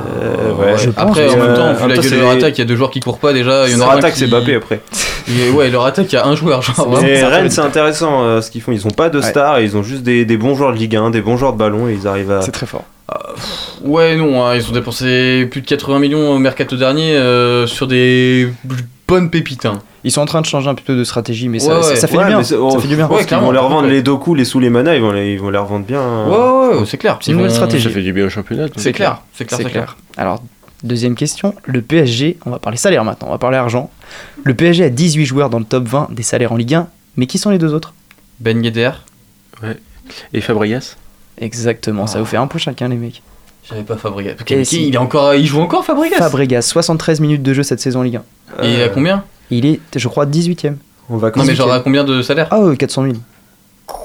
[0.00, 0.78] Euh, ouais.
[0.78, 2.58] je pense, Après, en même temps, euh, vu en la temps, gueule de leur attaque,
[2.58, 3.68] il y a deux joueurs qui courent pas déjà.
[3.68, 4.80] Il y en a Leur attaque, qui- c'est Bappé après.
[5.28, 6.62] Et ouais, leur attaque, il y a un joueur.
[6.62, 8.72] Genre, peu Rennes, c'est intéressant euh, ce qu'ils font.
[8.72, 9.24] Ils ont pas de Ouais.
[9.24, 11.58] stars, ils ont juste des, des bons joueurs de Ligue 1, des bons joueurs de
[11.58, 12.42] ballon et ils arrivent à.
[12.42, 12.84] C'est très fort.
[13.08, 13.20] à-
[13.84, 17.86] Ouais, non, hein, ils ont dépensé plus de 80 millions au mercato dernier euh, sur
[17.86, 18.48] des
[19.08, 19.66] bonnes pépites.
[19.66, 19.80] hein.
[20.04, 21.96] Ils sont en train de changer un peu de stratégie, mais ça, Ouais, ça- ouais.
[21.96, 22.38] ça fait Ouais, du bien.
[22.38, 23.08] mais c'est- Ça oh, fait du bien.
[23.08, 23.92] ouais, ils clairement, vont leur vendre ouais.
[23.92, 26.00] les Doku, les sous les manas, ils vont les, ils vont les revendre bien.
[26.26, 27.18] Ouais, ouais, ouais, c'est clair.
[27.20, 27.84] C'est une nouvelle stratégie.
[27.84, 28.66] Ça fait du bien au championnat.
[28.76, 29.96] C'est clair, c'est clair, C'est clair.
[30.16, 30.42] Alors,
[30.82, 31.54] deuxième question.
[31.64, 33.90] Le PSG, on va parler salaire maintenant, on va parler argent.
[34.44, 37.26] Le PSG a 18 joueurs dans le top 20 des salaires en Ligue 1, mais
[37.26, 37.94] qui sont les deux autres?
[38.40, 38.90] Ben Yedder,
[40.32, 40.96] Et Fabregas
[41.38, 42.20] Exactement, ça Ah.
[42.20, 43.22] vous fait un point chacun, les mecs.
[43.68, 44.34] J'avais pas Fabregas.
[44.64, 44.88] Si.
[44.88, 48.02] il, est encore, il joue encore Fabregas Fabregas, 73 minutes de jeu cette saison en
[48.02, 48.20] Ligue
[48.60, 48.62] 1.
[48.62, 50.76] Et il est à combien Il est, je crois, 18ème.
[51.08, 53.14] On va Non, mais genre à combien de salaire Ah, ouais, 400 000.
[53.86, 54.00] Quoi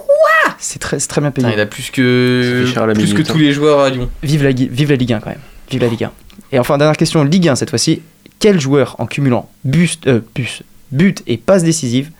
[0.57, 1.47] C'est très, c'est très bien payé.
[1.53, 3.37] Il a plus que, plus que minute, tous hein.
[3.39, 4.09] les joueurs à Lyon.
[4.23, 5.39] Vive la, vive la Ligue 1 quand même.
[5.69, 6.11] Vive la Ligue 1.
[6.51, 8.01] Et enfin, dernière question, Ligue 1 cette fois-ci.
[8.39, 12.11] Quel joueur en cumulant bus, euh, bus, but et passe décisive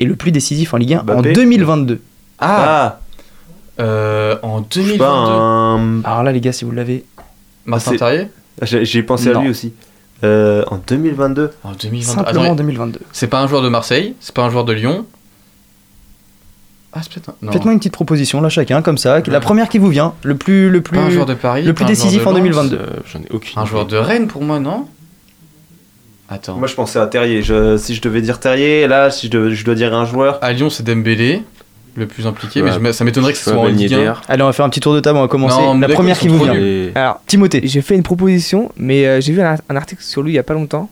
[0.00, 2.00] est le plus décisif en Ligue 1 Mbappé en 2022
[2.40, 3.00] Ah, Ah,
[3.80, 5.32] euh, En je sais pas, 2022.
[5.32, 6.00] un...
[6.04, 7.04] Alors là, les gars, si vous l'avez.
[7.64, 8.28] Martin c'est- Terrier
[8.62, 9.72] J'ai j'ai pensé à lui aussi.
[10.24, 12.02] Euh, en 2022 En 2022.
[12.04, 13.00] Simplement en Attends, 2022.
[13.12, 15.04] c'est pas un joueur de Marseille, c'est pas un joueur de Lyon.
[16.92, 17.34] Ah, c'est peut-être un.
[17.42, 17.52] Non.
[17.52, 19.20] Faites-moi une petite proposition là, chacun, comme ça.
[19.26, 21.62] La première qui vous vient, le plus, le plus, Pas un joueur de Paris.
[21.62, 22.76] le plus décisif de en Lens, 2022.
[22.76, 23.58] Euh, J'en ai aucune.
[23.58, 23.70] Un idée.
[23.70, 24.86] joueur de Rennes pour moi, non?
[26.28, 26.56] Attends.
[26.56, 27.42] Moi je pensais à Terrier.
[27.42, 30.38] Je- si je devais dire Terrier, là, si je, devais- je dois dire un joueur.
[30.42, 31.42] À Lyon, c'est Dembélé,
[31.96, 32.70] le plus impliqué, Ouais.
[32.80, 33.98] mais je- ça m'étonnerait que ce Je soit en Ligue 1.
[33.98, 34.12] Yedder.
[34.28, 35.60] Allez, on va faire un petit tour de table, on va commencer.
[35.60, 36.54] Non, la première qui vous vient.
[36.94, 37.60] Alors, Timothée.
[37.64, 40.38] j'ai fait une proposition, mais euh, j'ai vu un, un article sur lui il y
[40.38, 40.88] a pas longtemps.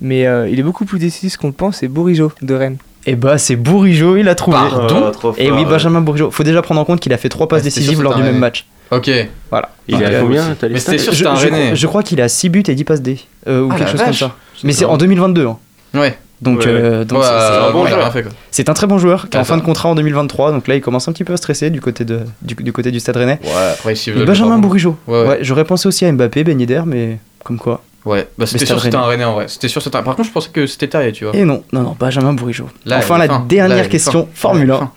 [0.00, 2.76] Mais euh, il est beaucoup plus décisif qu'on le pense, c'est Bourigeau de Rennes.
[3.06, 4.56] Et bah, c'est Bourigeau, il a trouvé.
[4.58, 5.68] Pardon trop Et fort, oui, ouais.
[5.68, 6.30] Benjamin Bourigeau.
[6.30, 8.38] Faut déjà prendre en compte qu'il a fait trois passes Ah, décisives lors du même
[8.38, 8.66] match.
[8.90, 9.10] Ok.
[9.50, 9.70] Voilà.
[9.88, 11.76] Il est Ah, à combien Mais c'était sûr Je, que un je crois, Rennais.
[11.76, 13.18] je crois qu'il a 6 buts et 10 passes D.
[13.48, 14.34] euh, ou Ah, quelque chose comme ça.
[14.64, 15.46] Mais c'est en 2022.
[15.46, 15.58] hein.
[15.94, 16.16] Ouais.
[16.40, 18.02] Donc, Ouais, euh, donc Ouais, c'est- un bon bon, il a joueur.
[18.04, 18.32] rien fait quoi.
[18.52, 20.52] c'est un très bon joueur qui est en fin de contrat en 2023.
[20.52, 22.90] Donc là, il commence un petit peu à stresser du côté, de, du, du côté
[22.92, 23.40] du Stade Rennais.
[23.42, 24.58] Ouais, après, Et Benjamin.
[24.58, 24.96] Bourigeau.
[25.08, 25.28] Ouais, ouais.
[25.28, 27.82] Ouais, j'aurais pensé aussi à Mbappé, Ben Yedder, mais comme quoi.
[28.04, 29.24] Ouais, bah c'était Stade sûr que c'était un Rennais.
[29.24, 29.46] En vrai.
[29.48, 31.34] C'était sûr que c'était un- Par contre, je pensais que c'était Terrier, tu vois.
[31.34, 32.68] Et non, non, non, Benjamin Bourigeau.
[32.86, 33.44] Là, enfin, la fin.
[33.48, 34.48] Dernière question, fin.
[34.50, 34.78] Formule Ouais, 1.
[34.78, 34.92] fin.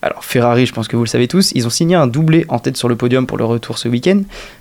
[0.00, 2.58] Alors, Ferrari, je pense que vous le savez tous, ils ont signé un doublé en
[2.58, 4.20] tête sur le podium pour le retour ce week-end.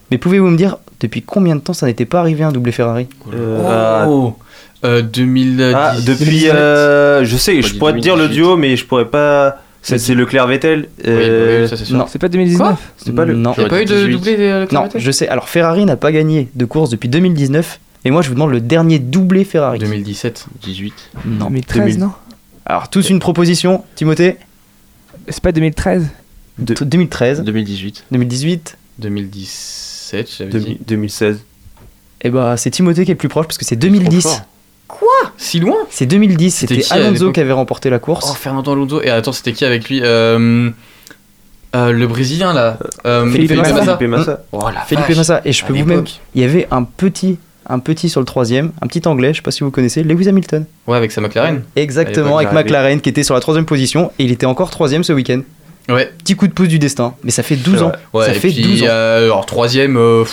[0.09, 3.07] Mais pouvez-vous me dire depuis combien de temps ça n'était pas arrivé un doublé Ferrari?
[3.33, 4.35] Euh, Oh
[4.83, 5.73] euh, 2010.
[5.75, 6.49] ah, depuis.
[6.49, 8.41] euh, je sais, je pourrais te dire le 2018.
[8.41, 9.61] duo, mais je pourrais pas.
[9.81, 10.79] C'est c'est Leclerc Vettel.
[10.99, 11.97] Oui, euh, oui, ça c'est sûr.
[11.97, 12.05] non.
[12.07, 13.33] C'est pas 2019 c'est pas le.
[13.35, 14.11] Non, Il n'y a pas eu de 18.
[14.13, 15.27] doublé de non, je sais.
[15.27, 17.79] Alors, Ferrari n'a pas gagné de course depuis 2019.
[18.05, 19.79] Et moi, je vous demande le dernier doublé Ferrari.
[19.79, 20.45] 2017.
[20.61, 20.93] 18.
[21.25, 21.45] Non.
[21.47, 21.99] 2013, 2000.
[21.99, 22.11] non
[22.65, 24.37] Alors, tous une proposition, Timothée
[25.29, 26.07] C'est pas 2013
[26.59, 28.05] De- 2013, 2018.
[28.11, 28.77] 2018.
[28.99, 30.79] 2017, j'avais Demi- dit.
[30.87, 31.39] 2016.
[32.21, 34.41] Et bah, c'est Timothée qui est le plus proche parce que c'est Trop 2010.
[34.87, 35.31] Fort.
[35.37, 38.27] Si loin C'est 2010, C'était c'était qui à Alonso l'époque qui avait remporté la course.
[38.29, 39.01] Oh, Fernando Alonso.
[39.01, 40.69] Et attends, c'était qui avec lui euh,
[41.75, 42.77] euh, Le Brésilien là.
[43.05, 43.97] Euh, Felipe Massa.
[43.97, 44.43] Felipe Massa.
[44.51, 45.17] Oh Felipe.
[45.17, 45.41] Massa.
[45.45, 46.05] Et je peux vous même.
[46.35, 49.41] Il y avait un petit, un petit sur le troisième, un petit anglais, je sais
[49.41, 50.65] pas si vous connaissez, Lewis Hamilton.
[50.87, 51.63] Ouais, avec sa McLaren.
[51.75, 55.13] Exactement, avec McLaren qui était sur la troisième position et il était encore troisième ce
[55.13, 55.41] week-end.
[55.89, 56.11] Ouais.
[56.17, 57.91] Petit coup de pouce du destin, mais ça fait 12 ans.
[58.13, 58.85] Ouais, ça et fait puis, 12 ans.
[58.87, 60.23] euh, alors, troisième, euh,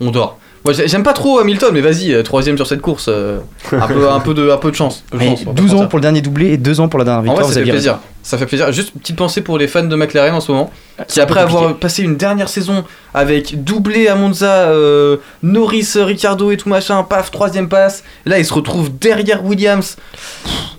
[0.00, 0.38] on dort.
[0.64, 3.08] Moi, j'aime pas trop Hamilton, mais vas-y, euh, troisième sur cette course.
[3.08, 3.40] euh,
[3.72, 5.04] un, peu, un, peu de, un peu de chance.
[5.10, 5.88] peu de Mais chance, on va pas 12 ans mentir.
[5.90, 7.44] pour le dernier doublé et 2 ans pour la dernière En victoire.
[7.46, 7.92] vrai, ça vous fait aviez raison.
[7.92, 7.98] plaisir.
[8.22, 8.72] Ça fait plaisir.
[8.72, 10.70] Juste une petite pensée pour les fans de McLaren en ce moment,
[11.06, 15.86] qui un peu après avoir passé une dernière saison avec doublé à Monza, euh, Norris,
[15.96, 18.02] Ricciardo et tout machin, paf, troisième passe.
[18.24, 19.96] Là, ils se retrouvent derrière Williams.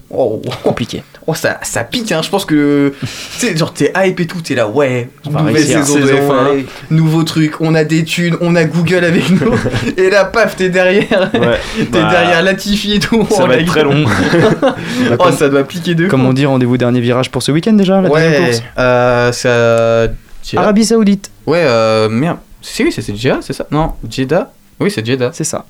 [0.10, 1.04] Oh, Compliqué.
[1.28, 2.22] Oh, ça, ça pique, hein.
[2.24, 3.08] Je pense que, tu
[3.40, 6.66] sais, genre t'es hype et tout, t'es là, ouais, nouvelle saison de Saison, F1, allez.
[6.92, 9.54] nouveau truc, on a des thunes, on a Google avec nous,
[9.98, 11.60] et là, paf, t'es derrière, Ouais.
[11.78, 13.26] t'es Bah, derrière Latifi et tout.
[13.30, 14.06] Ça Oh, va la être très long.
[15.20, 18.02] oh, ça doit piquer de Comme on dit, rendez-vous dernier virage pour ce week-end déjà,
[18.02, 18.64] la deuxième Ouais, course.
[18.78, 20.62] euh, Jeddah.
[20.62, 22.38] Arabie Saoudite, Ouais, euh, merde.
[22.62, 23.66] Si, oui, c'est Jeddah, c'est ça?
[23.72, 24.52] Non, Jeddah?
[24.80, 25.32] Oui, c'est Jeddah.
[25.34, 25.66] c'est ça.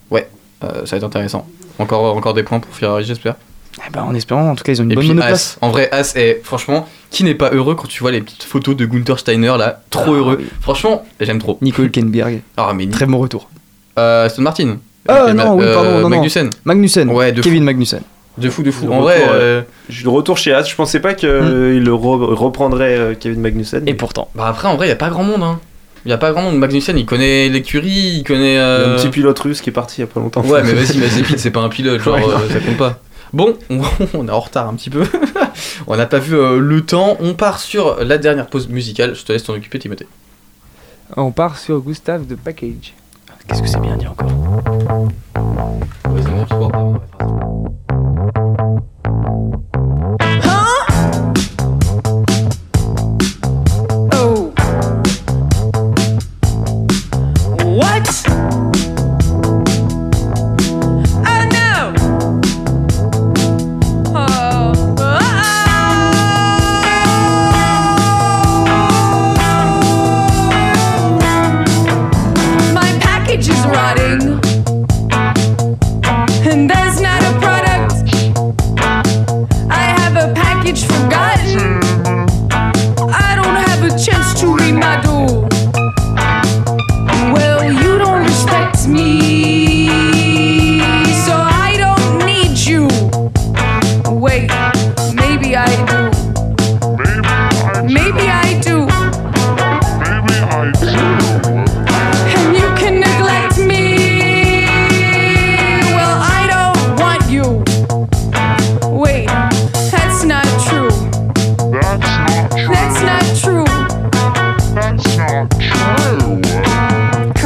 [0.64, 1.46] Euh, ça va être intéressant.
[1.78, 3.36] Encore, encore des points pour Ferrari, j'espère.
[3.80, 5.58] Eh ben, en espérant, en tout cas, ils ont une Et bonne puis monoplace.
[5.62, 5.66] As.
[5.66, 8.76] En vrai, As est, franchement, qui n'est pas heureux quand tu vois les petites photos
[8.76, 9.82] de Gunther Steiner là?
[9.90, 10.38] Trop Ah, heureux.
[10.40, 10.48] oui.
[10.62, 11.58] Franchement, j'aime trop.
[11.62, 13.50] Nico Hülkenberg, Ah, mais très bon retour.
[14.00, 14.78] Euh, Aston Martin.
[15.08, 16.10] Ah, Euh, non, oui, euh, pardon, non, non.
[16.10, 16.50] Magnussen.
[16.64, 18.02] Magnussen, Ouais, de Kevin Magnussen.
[18.38, 18.86] De fou, de fou.
[18.86, 21.78] De En retour, vrai, euh, Je le retour chez As, je pensais pas qu'il Hmm.
[21.80, 23.84] le re- reprendrait euh, Kevin Magnussen.
[23.88, 24.30] Et pourtant.
[24.36, 25.44] bah après, en vrai, il a pas grand monde.
[25.44, 25.60] Hein.
[26.06, 26.58] Il y a pas grand monde.
[26.58, 28.54] Magnussen, il connaît l'écurie, il connaît.
[28.54, 30.20] Il y a euh, un petit pilote russe qui est parti il y a pas
[30.20, 30.42] longtemps.
[30.42, 33.00] Ouais, mais vas-y, Mazepin, c'est pas un pilote, genre, Ouais, euh, ça compte pas.
[33.36, 33.82] Bon, on,
[34.14, 35.04] on est en retard un petit peu.
[35.88, 37.18] on n'a pas vu euh, le temps.
[37.20, 39.14] On part sur la dernière pause musicale.
[39.14, 40.08] Je te laisse t'en occuper, Timothée.
[41.18, 42.94] On part sur Gustave de Package.
[43.46, 44.32] Qu'est-ce que c'est bien dit encore?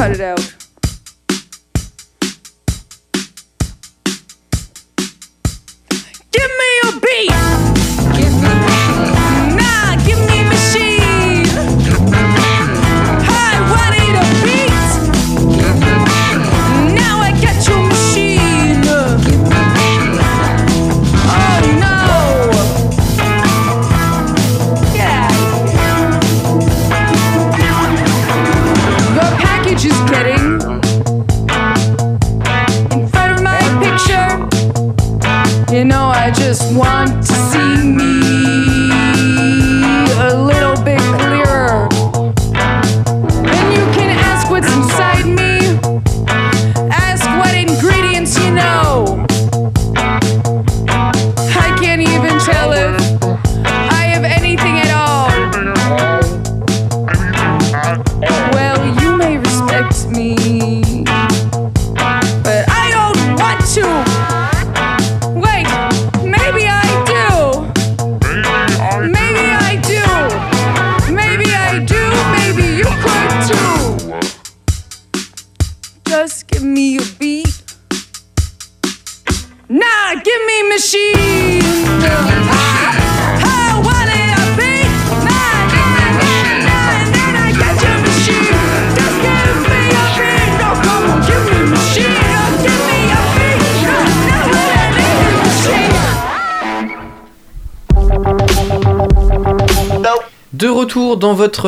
[0.00, 0.39] Cut it out.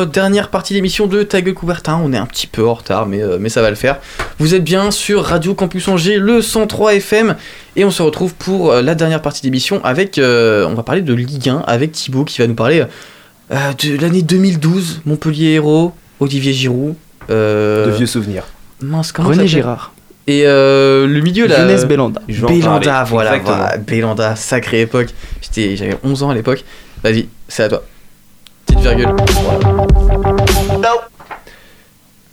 [0.05, 1.99] Dernière partie d'émission de Ta gueule Coubertin.
[2.03, 3.97] On est un petit peu en retard, mais, euh, mais ça va le faire.
[4.39, 7.35] Vous êtes bien sur Radio Campus Angers, le 103 FM.
[7.75, 10.17] Et on se retrouve pour euh, la dernière partie d'émission avec.
[10.17, 12.83] euh, on va parler de Ligue 1 avec Thibaut qui va nous parler
[13.51, 15.01] euh, de l'année 2012.
[15.05, 16.95] Montpellier Héros, Olivier Giroud.
[17.29, 18.43] euh, De vieux souvenirs.
[18.81, 19.93] Mince, comment René Girard.
[20.25, 21.69] Et euh, le milieu là.
[21.69, 22.21] Younes Belanda.
[22.29, 25.09] Je vais en Belanda, parler, voilà, voilà, Belanda, sacrée époque.
[25.41, 26.63] J'étais, j'avais 11 ans à l'époque.
[27.03, 27.83] Vas-y, c'est à toi.
[28.73, 29.15] Petite virgule.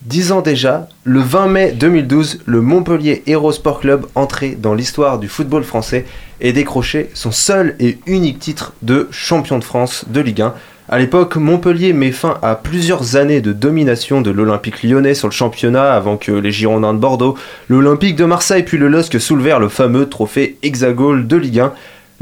[0.03, 5.19] Dix ans déjà, le 20 mai 2012, le Montpellier Hero Sport Club entrait dans l'histoire
[5.19, 6.07] du football français
[6.41, 10.55] et décrochait son seul et unique titre de champion de France de Ligue 1.
[10.89, 15.33] À l'époque, Montpellier met fin à plusieurs années de domination de l'Olympique lyonnais sur le
[15.33, 17.37] championnat avant que les Girondins de Bordeaux,
[17.69, 21.73] l'Olympique de Marseille puis le LOSC soulevèrent le fameux trophée Hexagol de Ligue 1.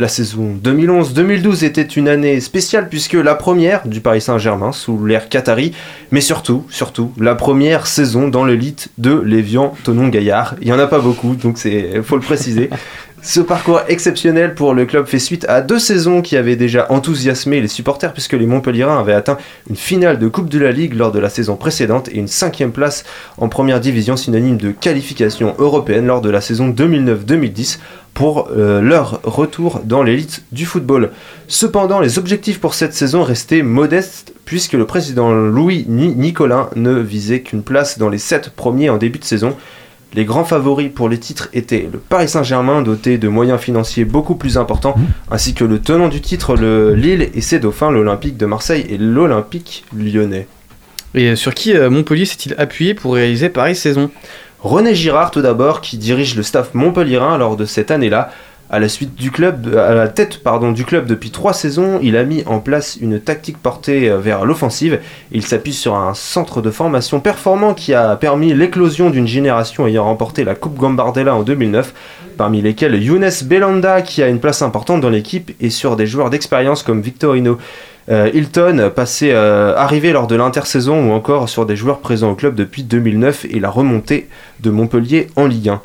[0.00, 5.28] La saison 2011-2012 était une année spéciale puisque la première du Paris Saint-Germain sous l'ère
[5.28, 5.72] Qatari,
[6.12, 10.54] mais surtout, surtout, la première saison dans l'élite de l'Evian Tonon Gaillard.
[10.62, 12.70] Il y en a pas beaucoup, donc c'est faut le préciser.
[13.20, 17.60] Ce parcours exceptionnel pour le club fait suite à deux saisons qui avaient déjà enthousiasmé
[17.60, 19.36] les supporters puisque les Montpelliérains avaient atteint
[19.68, 22.70] une finale de Coupe de la Ligue lors de la saison précédente et une cinquième
[22.70, 23.04] place
[23.36, 27.80] en première division synonyme de qualification européenne lors de la saison 2009-2010
[28.14, 31.10] pour euh, leur retour dans l'élite du football.
[31.48, 36.92] Cependant, les objectifs pour cette saison restaient modestes puisque le président Louis Ni- Nicolin ne
[37.00, 39.56] visait qu'une place dans les sept premiers en début de saison.
[40.14, 44.36] Les grands favoris pour les titres étaient le Paris Saint-Germain, doté de moyens financiers beaucoup
[44.36, 44.94] plus importants,
[45.30, 48.96] ainsi que le tenant du titre, le Lille, et ses dauphins, l'Olympique de Marseille et
[48.96, 50.46] l'Olympique lyonnais.
[51.14, 54.10] Et sur qui euh, Montpellier s'est-il appuyé pour réaliser pareille saison?
[54.60, 58.30] René Girard tout d'abord, qui dirige le staff montpelliérain lors de cette année-là.
[58.70, 58.88] À la
[60.08, 60.42] tête
[60.74, 64.44] du club depuis trois saisons, il a mis en place une tactique portée euh, vers
[64.44, 65.00] l'offensive.
[65.32, 70.04] Il s'appuie sur un centre de formation performant qui a permis l'éclosion d'une génération ayant
[70.04, 71.94] remporté la Coupe Gambardella en 2009,
[72.36, 76.28] parmi lesquels Younes Belanda qui a une place importante dans l'équipe et sur des joueurs
[76.28, 77.56] d'expérience comme Victorino.
[78.10, 82.34] Euh, Hilton, passé, euh, arrivé lors de l'intersaison ou encore sur des joueurs présents au
[82.34, 84.28] club depuis 2009 et la remontée
[84.60, 85.80] de Montpellier en Ligue 1.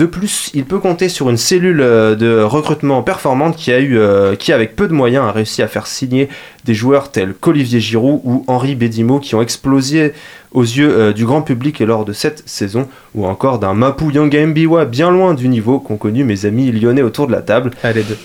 [0.00, 3.98] De plus, il peut compter sur une cellule euh, de recrutement performante qui, a eu,
[3.98, 6.30] euh, qui, avec peu de moyens, a réussi à faire signer
[6.64, 10.14] des joueurs tels qu'Olivier Giroud ou Henri Bédimo qui ont explosé
[10.52, 14.46] aux yeux euh, du grand public lors de cette saison, ou encore d'un Mapu Yanga
[14.46, 17.70] Mbiwa bien loin du niveau qu'ont connu mes amis lyonnais autour de la table.
[17.82, 18.16] Allez, deux.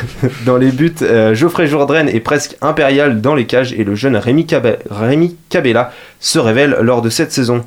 [0.44, 4.16] dans les buts, euh, Geoffrey Jourdain est presque impérial dans les cages et le jeune
[4.16, 4.44] Rémi,
[5.48, 7.64] Cabella se révèle lors de cette saison.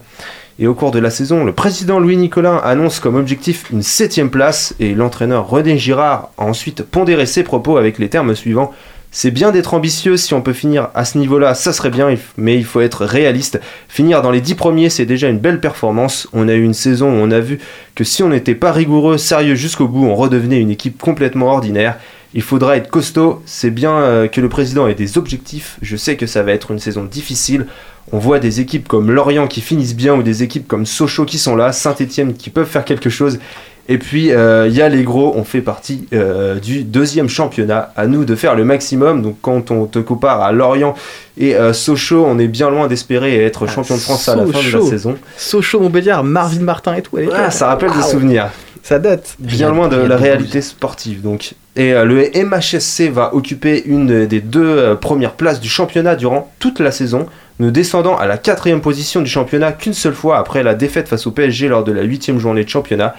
[0.57, 4.29] Et au cours de la saison, le président Louis Nicolin annonce comme objectif une septième
[4.29, 8.71] place et l'entraîneur René Girard a ensuite pondéré ses propos avec les termes suivants.
[9.11, 12.55] C'est bien d'être ambitieux, si on peut finir à ce niveau-là, ça serait bien, mais
[12.55, 13.59] il faut être réaliste.
[13.89, 16.27] Finir dans les dix premiers, c'est déjà une belle performance.
[16.31, 17.59] On a eu une saison où on a vu
[17.93, 21.97] que si on n'était pas rigoureux, sérieux jusqu'au bout, on redevenait une équipe complètement ordinaire.
[22.35, 26.17] Il faudra être costaud, c'est bien euh, que le président ait des objectifs, je sais
[26.17, 27.65] que ça va être une saison difficile.
[28.11, 31.39] On voit des équipes comme Lorient qui finissent bien ou des équipes comme Sochaux qui
[31.39, 33.39] sont là, Saint-Etienne qui peuvent faire quelque chose.
[33.87, 37.91] Et puis euh, il y a les gros, on fait partie euh, du deuxième championnat.
[37.95, 39.21] À nous de faire le maximum.
[39.21, 40.95] Donc quand on te compare à Lorient
[41.37, 44.61] et euh, Sochaux, on est bien loin d'espérer être champion de France à la fin
[44.63, 45.15] de la saison.
[45.37, 47.17] Sochaux, Montbéliard, Marvin Martin et tout.
[47.31, 48.49] Ah, ça rappelle des souvenirs.
[48.85, 49.35] Ça date.
[49.39, 51.55] Bien loin de la réalité sportive donc.
[51.75, 56.53] Et euh, le MHSC va occuper une des deux euh, premières places du championnat durant
[56.59, 57.25] toute la saison,
[57.57, 61.25] ne descendant à la quatrième position du championnat qu'une seule fois après la défaite face
[61.25, 63.15] au PSG lors de la huitième journée de championnat.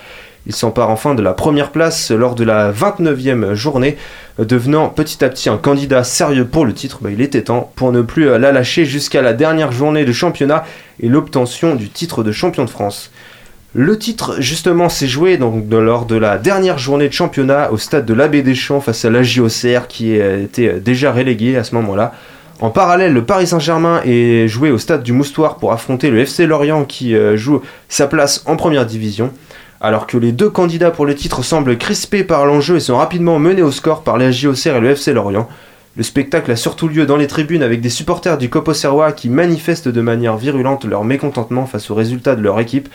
[0.46, 3.96] Il s'empare enfin de la première place lors de la 29e journée,
[4.38, 6.98] devenant petit à petit un candidat sérieux pour le titre.
[7.00, 10.12] Bah, il était temps pour ne plus euh, la lâcher jusqu'à la dernière journée de
[10.12, 10.64] championnat
[11.00, 13.10] et l'obtention du titre de champion de France.
[13.74, 18.06] Le titre, justement, s'est joué donc, lors de la dernière journée de championnat au stade
[18.06, 22.12] de l'Abbé Deschamps face à la JOCR qui était euh, déjà relégué à ce moment-là.
[22.60, 26.46] En parallèle, le Paris Saint-Germain est joué au stade du Moustoir pour affronter le FC
[26.46, 27.60] Lorient qui euh, joue
[27.90, 29.30] sa place en première division.
[29.82, 33.38] Alors que les deux candidats pour le titre semblent crispés par l'enjeu et sont rapidement
[33.38, 35.48] menés au score par la JOCR et le FC Lorient.
[35.96, 38.72] Le spectacle a surtout lieu dans les tribunes avec des supporters du Copo
[39.16, 42.88] qui manifestent de manière virulente leur mécontentement face aux résultats de leur équipe.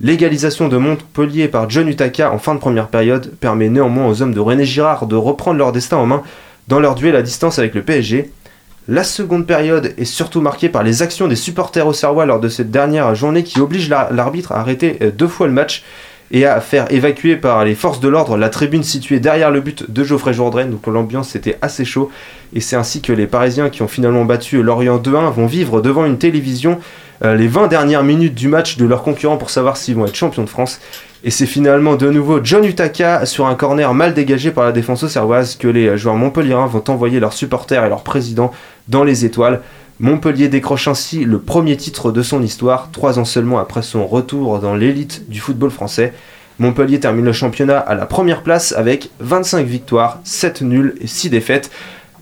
[0.00, 4.34] L'égalisation de Montpellier par John Utaka en fin de première période permet néanmoins aux hommes
[4.34, 6.22] de René Girard de reprendre leur destin en main
[6.68, 8.30] dans leur duel à distance avec le PSG.
[8.88, 12.48] La seconde période est surtout marquée par les actions des supporters au Serrois lors de
[12.48, 15.82] cette dernière journée qui oblige la- l'arbitre à arrêter euh, deux fois le match
[16.30, 19.90] et à faire évacuer par les forces de l'ordre la tribune située derrière le but
[19.90, 20.66] de Geoffrey Jourdain.
[20.66, 22.10] Donc l'ambiance était assez chaud
[22.52, 26.04] et c'est ainsi que les Parisiens qui ont finalement battu Lorient 2-1 vont vivre devant
[26.04, 26.78] une télévision
[27.22, 30.44] les 20 dernières minutes du match de leurs concurrents pour savoir s'ils vont être champions
[30.44, 30.80] de France.
[31.24, 35.02] Et c'est finalement de nouveau John Utaka sur un corner mal dégagé par la défense
[35.02, 38.52] auxerroise que les joueurs montpelliérains vont envoyer leurs supporters et leur président
[38.88, 39.62] dans les étoiles.
[39.98, 44.58] Montpellier décroche ainsi le premier titre de son histoire, trois ans seulement après son retour
[44.58, 46.12] dans l'élite du football français.
[46.58, 51.30] Montpellier termine le championnat à la première place avec 25 victoires, 7 nuls et 6
[51.30, 51.70] défaites.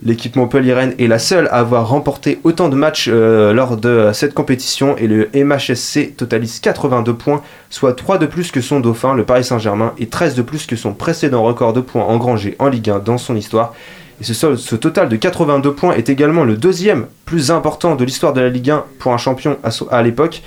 [0.06, 4.34] L'équipe montpelliéraine est la seule à avoir remporté autant de matchs euh, lors de cette
[4.34, 9.24] compétition et le MHSC totalise 82 points, soit 3 de plus que son dauphin, le
[9.24, 12.90] Paris Saint-Germain, et 13 de plus que son précédent record de points engrangés en Ligue
[12.90, 13.72] 1 dans son histoire.
[14.20, 18.42] Et ce, total de 82 points est également le deuxième plus important de l'histoire de
[18.42, 19.56] la Ligue 1 pour un champion
[19.90, 20.42] à l'époque,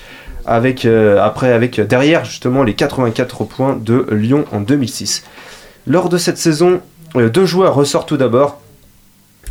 [0.46, 5.24] avec, euh, après, avec derrière justement les 84 points de Lyon en 2006.
[5.88, 6.80] Lors de cette saison,
[7.16, 8.62] euh, deux joueurs ressortent tout d'abord.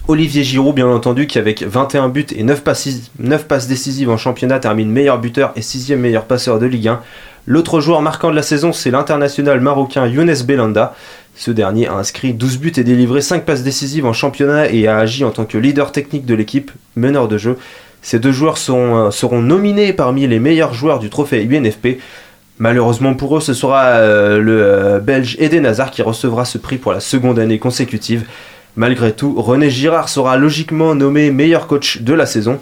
[0.08, 4.16] Olivier Giroud, bien entendu, qui avec 21 buts et 9 passes, 9 passes décisives en
[4.16, 7.00] championnat termine meilleur buteur et 6 meilleur passeur de Ligue 1.
[7.46, 10.94] L'autre joueur marquant de la saison, c'est l'international marocain Younes Belanda.
[11.34, 14.96] Ce dernier a inscrit 12 buts et délivré 5 passes décisives en championnat et a
[14.96, 17.58] agi en tant que leader technique de l'équipe, meneur de jeu.
[18.00, 21.98] Ces deux joueurs euh, seront nominés parmi les meilleurs joueurs du trophée UNFP.
[22.58, 26.78] Malheureusement pour eux, ce sera euh, le euh, Belge Eden Hazard qui recevra ce prix
[26.78, 28.24] pour la seconde année consécutive.
[28.76, 32.60] Malgré tout, René Girard sera logiquement nommé meilleur coach de la saison.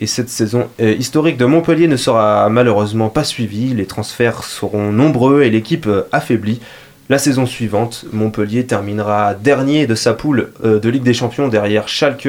[0.00, 3.74] Et cette saison euh, historique de Montpellier ne sera malheureusement pas suivie.
[3.74, 6.60] Les transferts seront nombreux et l'équipe euh, affaiblie.
[7.08, 11.88] La saison suivante, Montpellier terminera dernier de sa poule euh, de Ligue des Champions derrière
[11.88, 12.28] Schalke,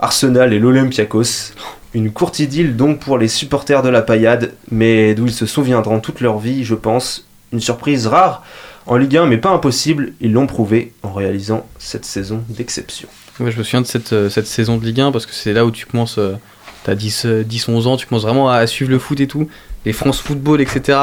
[0.00, 1.52] Arsenal et l'Olympiakos.
[1.94, 6.00] Une courte idylle donc pour les supporters de la paillade, mais d'où ils se souviendront
[6.00, 7.24] toute leur vie, je pense.
[7.54, 8.42] Une surprise rare
[8.86, 10.12] en Ligue 1, mais pas impossible.
[10.20, 13.08] Ils l'ont prouvé en réalisant cette saison d'exception.
[13.38, 15.64] Je me souviens de cette, euh, cette saison de Ligue 1 parce que c'est là
[15.64, 16.34] où tu commences, euh,
[16.82, 19.48] t'as 10, euh, 10, 11 ans, tu commences vraiment à suivre le foot et tout,
[19.84, 20.98] les France Football, etc.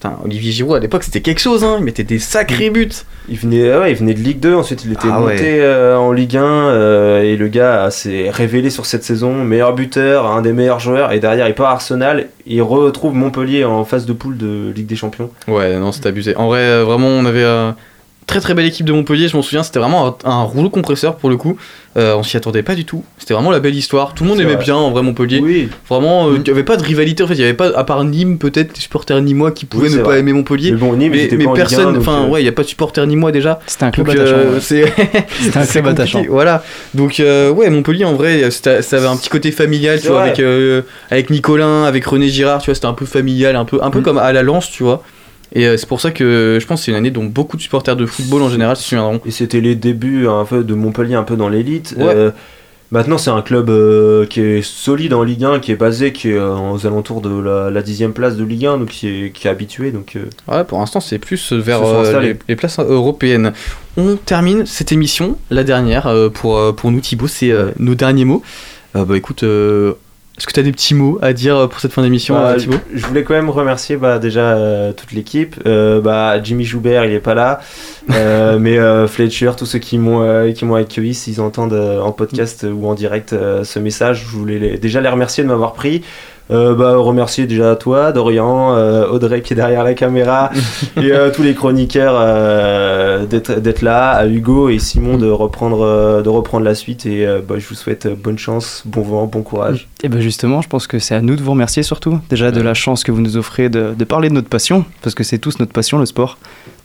[0.00, 1.76] Putain, Olivier Giroud à l'époque c'était quelque chose, hein.
[1.78, 2.88] il mettait des sacrés buts.
[3.28, 5.60] Il venait, ouais, il venait de Ligue 2, ensuite il était Ah monté ouais.
[5.60, 10.24] euh, en Ligue 1 euh, et le gars s'est révélé sur cette saison, meilleur buteur,
[10.24, 14.06] un des meilleurs joueurs et derrière il part à Arsenal, il retrouve Montpellier en phase
[14.06, 15.30] de poule de Ligue des Champions.
[15.46, 16.34] Ouais, non, c'était abusé.
[16.34, 17.70] En vrai, euh, vraiment, on avait euh,
[18.30, 21.16] très très belle équipe de Montpellier, je m'en souviens, c'était vraiment un, un rouleau compresseur
[21.16, 21.56] pour le coup.
[21.96, 23.02] Euh, on s'y attendait pas du tout.
[23.18, 24.14] C'était vraiment la belle histoire.
[24.14, 24.62] Tout le monde aimait vrai.
[24.62, 25.40] bien en vrai Montpellier.
[25.42, 25.68] Oui.
[25.88, 27.34] Vraiment, euh, il n'y avait pas de rivalité en fait.
[27.34, 30.02] Il y avait pas, à part Nîmes, peut-être des supporters nîmois qui pouvaient Oui, ne
[30.02, 30.70] pas aimer Montpellier.
[30.70, 32.40] Mais bon, Nîmes, ils mais, étaient mais pas en Ligue 1, personne, enfin, euh, ouais,
[32.40, 33.58] il n'y a pas de supporters nîmois déjà.
[33.66, 34.36] C'était un club Donc, attachant.
[34.36, 34.60] euh, ouais.
[34.60, 34.92] c'est
[35.42, 36.22] C'était un club attachant.
[36.28, 36.62] Voilà.
[36.94, 40.38] Donc euh, ouais, Montpellier en vrai, ça avait un petit côté familial, tu vois, avec
[40.38, 43.90] euh, avec Nicolin, avec René Girard, tu vois, c'était un peu familial, un peu un
[43.90, 44.02] peu Mm.
[44.04, 45.02] comme à la Lance, tu vois.
[45.52, 47.62] Et euh, c'est pour ça que je pense que c'est une année dont beaucoup de
[47.62, 49.20] supporters de football en général se souviendront.
[49.24, 51.94] Et c'était les débuts un peu de Montpellier un peu dans l'élite.
[51.98, 52.04] Ouais.
[52.06, 52.30] Euh,
[52.92, 56.30] maintenant c'est un club euh, qui est solide en Ligue 1, qui est basé, qui
[56.30, 59.48] est aux alentours de la, la dixième place de Ligue 1, donc qui est, qui
[59.48, 59.90] est habitué.
[59.90, 60.16] Donc,
[60.48, 61.82] Ouais, pour l'instant, c'est plus vers
[62.20, 63.52] les, les places européennes.
[63.96, 68.42] On termine cette émission, la dernière, pour, pour nous, Thibaut, c'est nos derniers mots.
[68.94, 69.44] Bah écoute,
[70.40, 72.56] est-ce que tu as des petits mots à dire pour cette fin d'émission, Bah, euh,
[72.56, 72.78] Thibaut?
[72.94, 75.54] je voulais quand même remercier bah, déjà euh, toute l'équipe.
[75.66, 77.60] Euh, bah, Jimmy Joubert, il est pas là.
[78.10, 82.00] Euh, mais euh, Fletcher, tous ceux qui m'ont euh, qui m'ont accueilli, s'ils entendent euh,
[82.00, 85.44] en podcast euh, ou en direct euh, ce message, je voulais les- déjà les remercier
[85.44, 86.02] de m'avoir pris.
[86.50, 90.50] Euh, bah, remercier déjà toi, Dorian, euh, Audrey qui est derrière la caméra
[90.96, 96.22] et euh, tous les chroniqueurs euh, d'être là, à Hugo et Simon de reprendre euh,
[96.22, 99.88] de reprendre la suite et bah, je vous souhaite bonne chance, bon vent, bon courage.
[100.02, 102.60] Et ben justement, je pense que c'est à nous de vous remercier surtout, déjà de
[102.60, 105.38] la chance que vous nous offrez de, de parler de notre passion, parce que c'est
[105.38, 106.38] tous notre passion, le sport.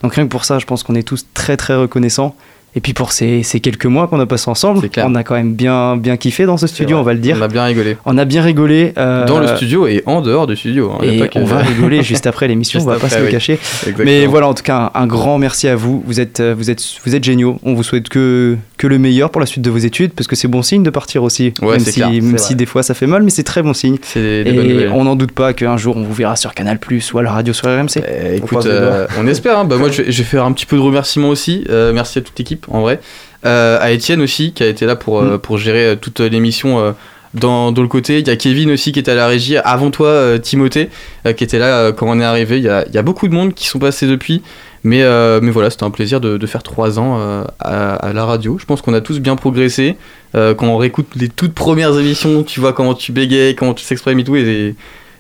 [0.03, 2.35] Donc rien que pour ça, je pense qu'on est tous très très reconnaissants.
[2.75, 5.53] Et puis pour ces, ces quelques mois qu'on a passé ensemble, on a quand même
[5.53, 7.37] bien, bien kiffé dans ce studio, on va le dire.
[7.39, 7.97] On a bien rigolé.
[8.05, 8.93] On a bien rigolé.
[8.97, 10.91] euh, Dans le studio et en dehors du studio.
[10.91, 13.53] hein, Et on va rigoler juste après l'émission, on va pas se le cacher.
[13.53, 14.03] Exactement.
[14.05, 16.03] Mais voilà, en tout cas, un, un grand merci à vous.
[16.05, 17.59] Vous êtes, euh, vous êtes, vous êtes géniaux.
[17.63, 20.35] On vous souhaite que, que le meilleur pour la suite de vos études, parce que
[20.35, 21.53] c'est bon signe de partir aussi.
[21.61, 23.97] Ouais, même si, même si des fois ça fait mal, mais c'est très bon signe.
[24.15, 27.19] Des Et on n'en doute pas qu'un jour on vous verra sur Canal Plus ou
[27.19, 28.01] à la radio sur RMC.
[28.05, 29.59] Eh, écoute, euh, on espère.
[29.59, 29.65] hein.
[29.65, 31.63] Bah, moi, je vais, je vais faire un petit peu de remerciements aussi.
[31.93, 32.99] Merci à toute l'équipe, en vrai.
[33.45, 36.95] Euh, à Étienne aussi, qui a été là pour, euh, pour gérer euh, toute l'émission
[37.35, 38.19] dans, dans le côté.
[38.19, 39.57] Il y a Kevin aussi qui était à la régie.
[39.57, 40.89] Avant toi, euh, Timothée,
[41.27, 42.57] euh, qui était là euh, quand on est arrivé.
[42.57, 44.41] Il y a, il y a beaucoup de monde qui sont passés depuis.
[44.83, 45.01] Mais,
[45.41, 47.17] mais voilà, c'était un plaisir de, de faire trois ans
[47.59, 48.57] à, à la radio.
[48.59, 49.97] Je pense qu'on a tous bien progressé.
[50.35, 54.19] Quand on réécoute les toutes premières émissions, tu vois comment tu bégayes, comment tu s'exprimes
[54.19, 54.35] et tout.
[54.35, 54.75] Et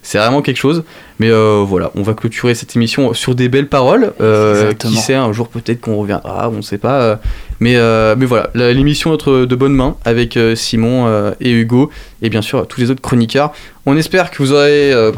[0.05, 0.83] c'est vraiment quelque chose.
[1.19, 4.13] Mais euh, voilà, on va clôturer cette émission sur des belles paroles.
[4.21, 7.01] Euh, qui sait, un jour peut-être qu'on reviendra, on ne sait pas.
[7.01, 7.15] euh,
[7.59, 11.89] mais, euh, mais voilà, l'émission est entre de bonnes mains avec Simon et Hugo
[12.21, 13.51] et bien sûr tous les autres chroniqueurs.
[13.85, 15.11] On espère que vous aurez euh,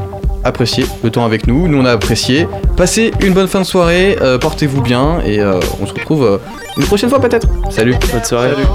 [0.44, 1.68] apprécié le temps avec nous.
[1.68, 2.48] Nous on a apprécié.
[2.76, 6.38] Passez une bonne fin de soirée, euh, portez-vous bien et euh, on se retrouve euh,
[6.78, 7.48] une prochaine fois peut-être.
[7.72, 7.96] Salut.
[8.12, 8.52] Bonne soirée.
[8.52, 8.68] Salut.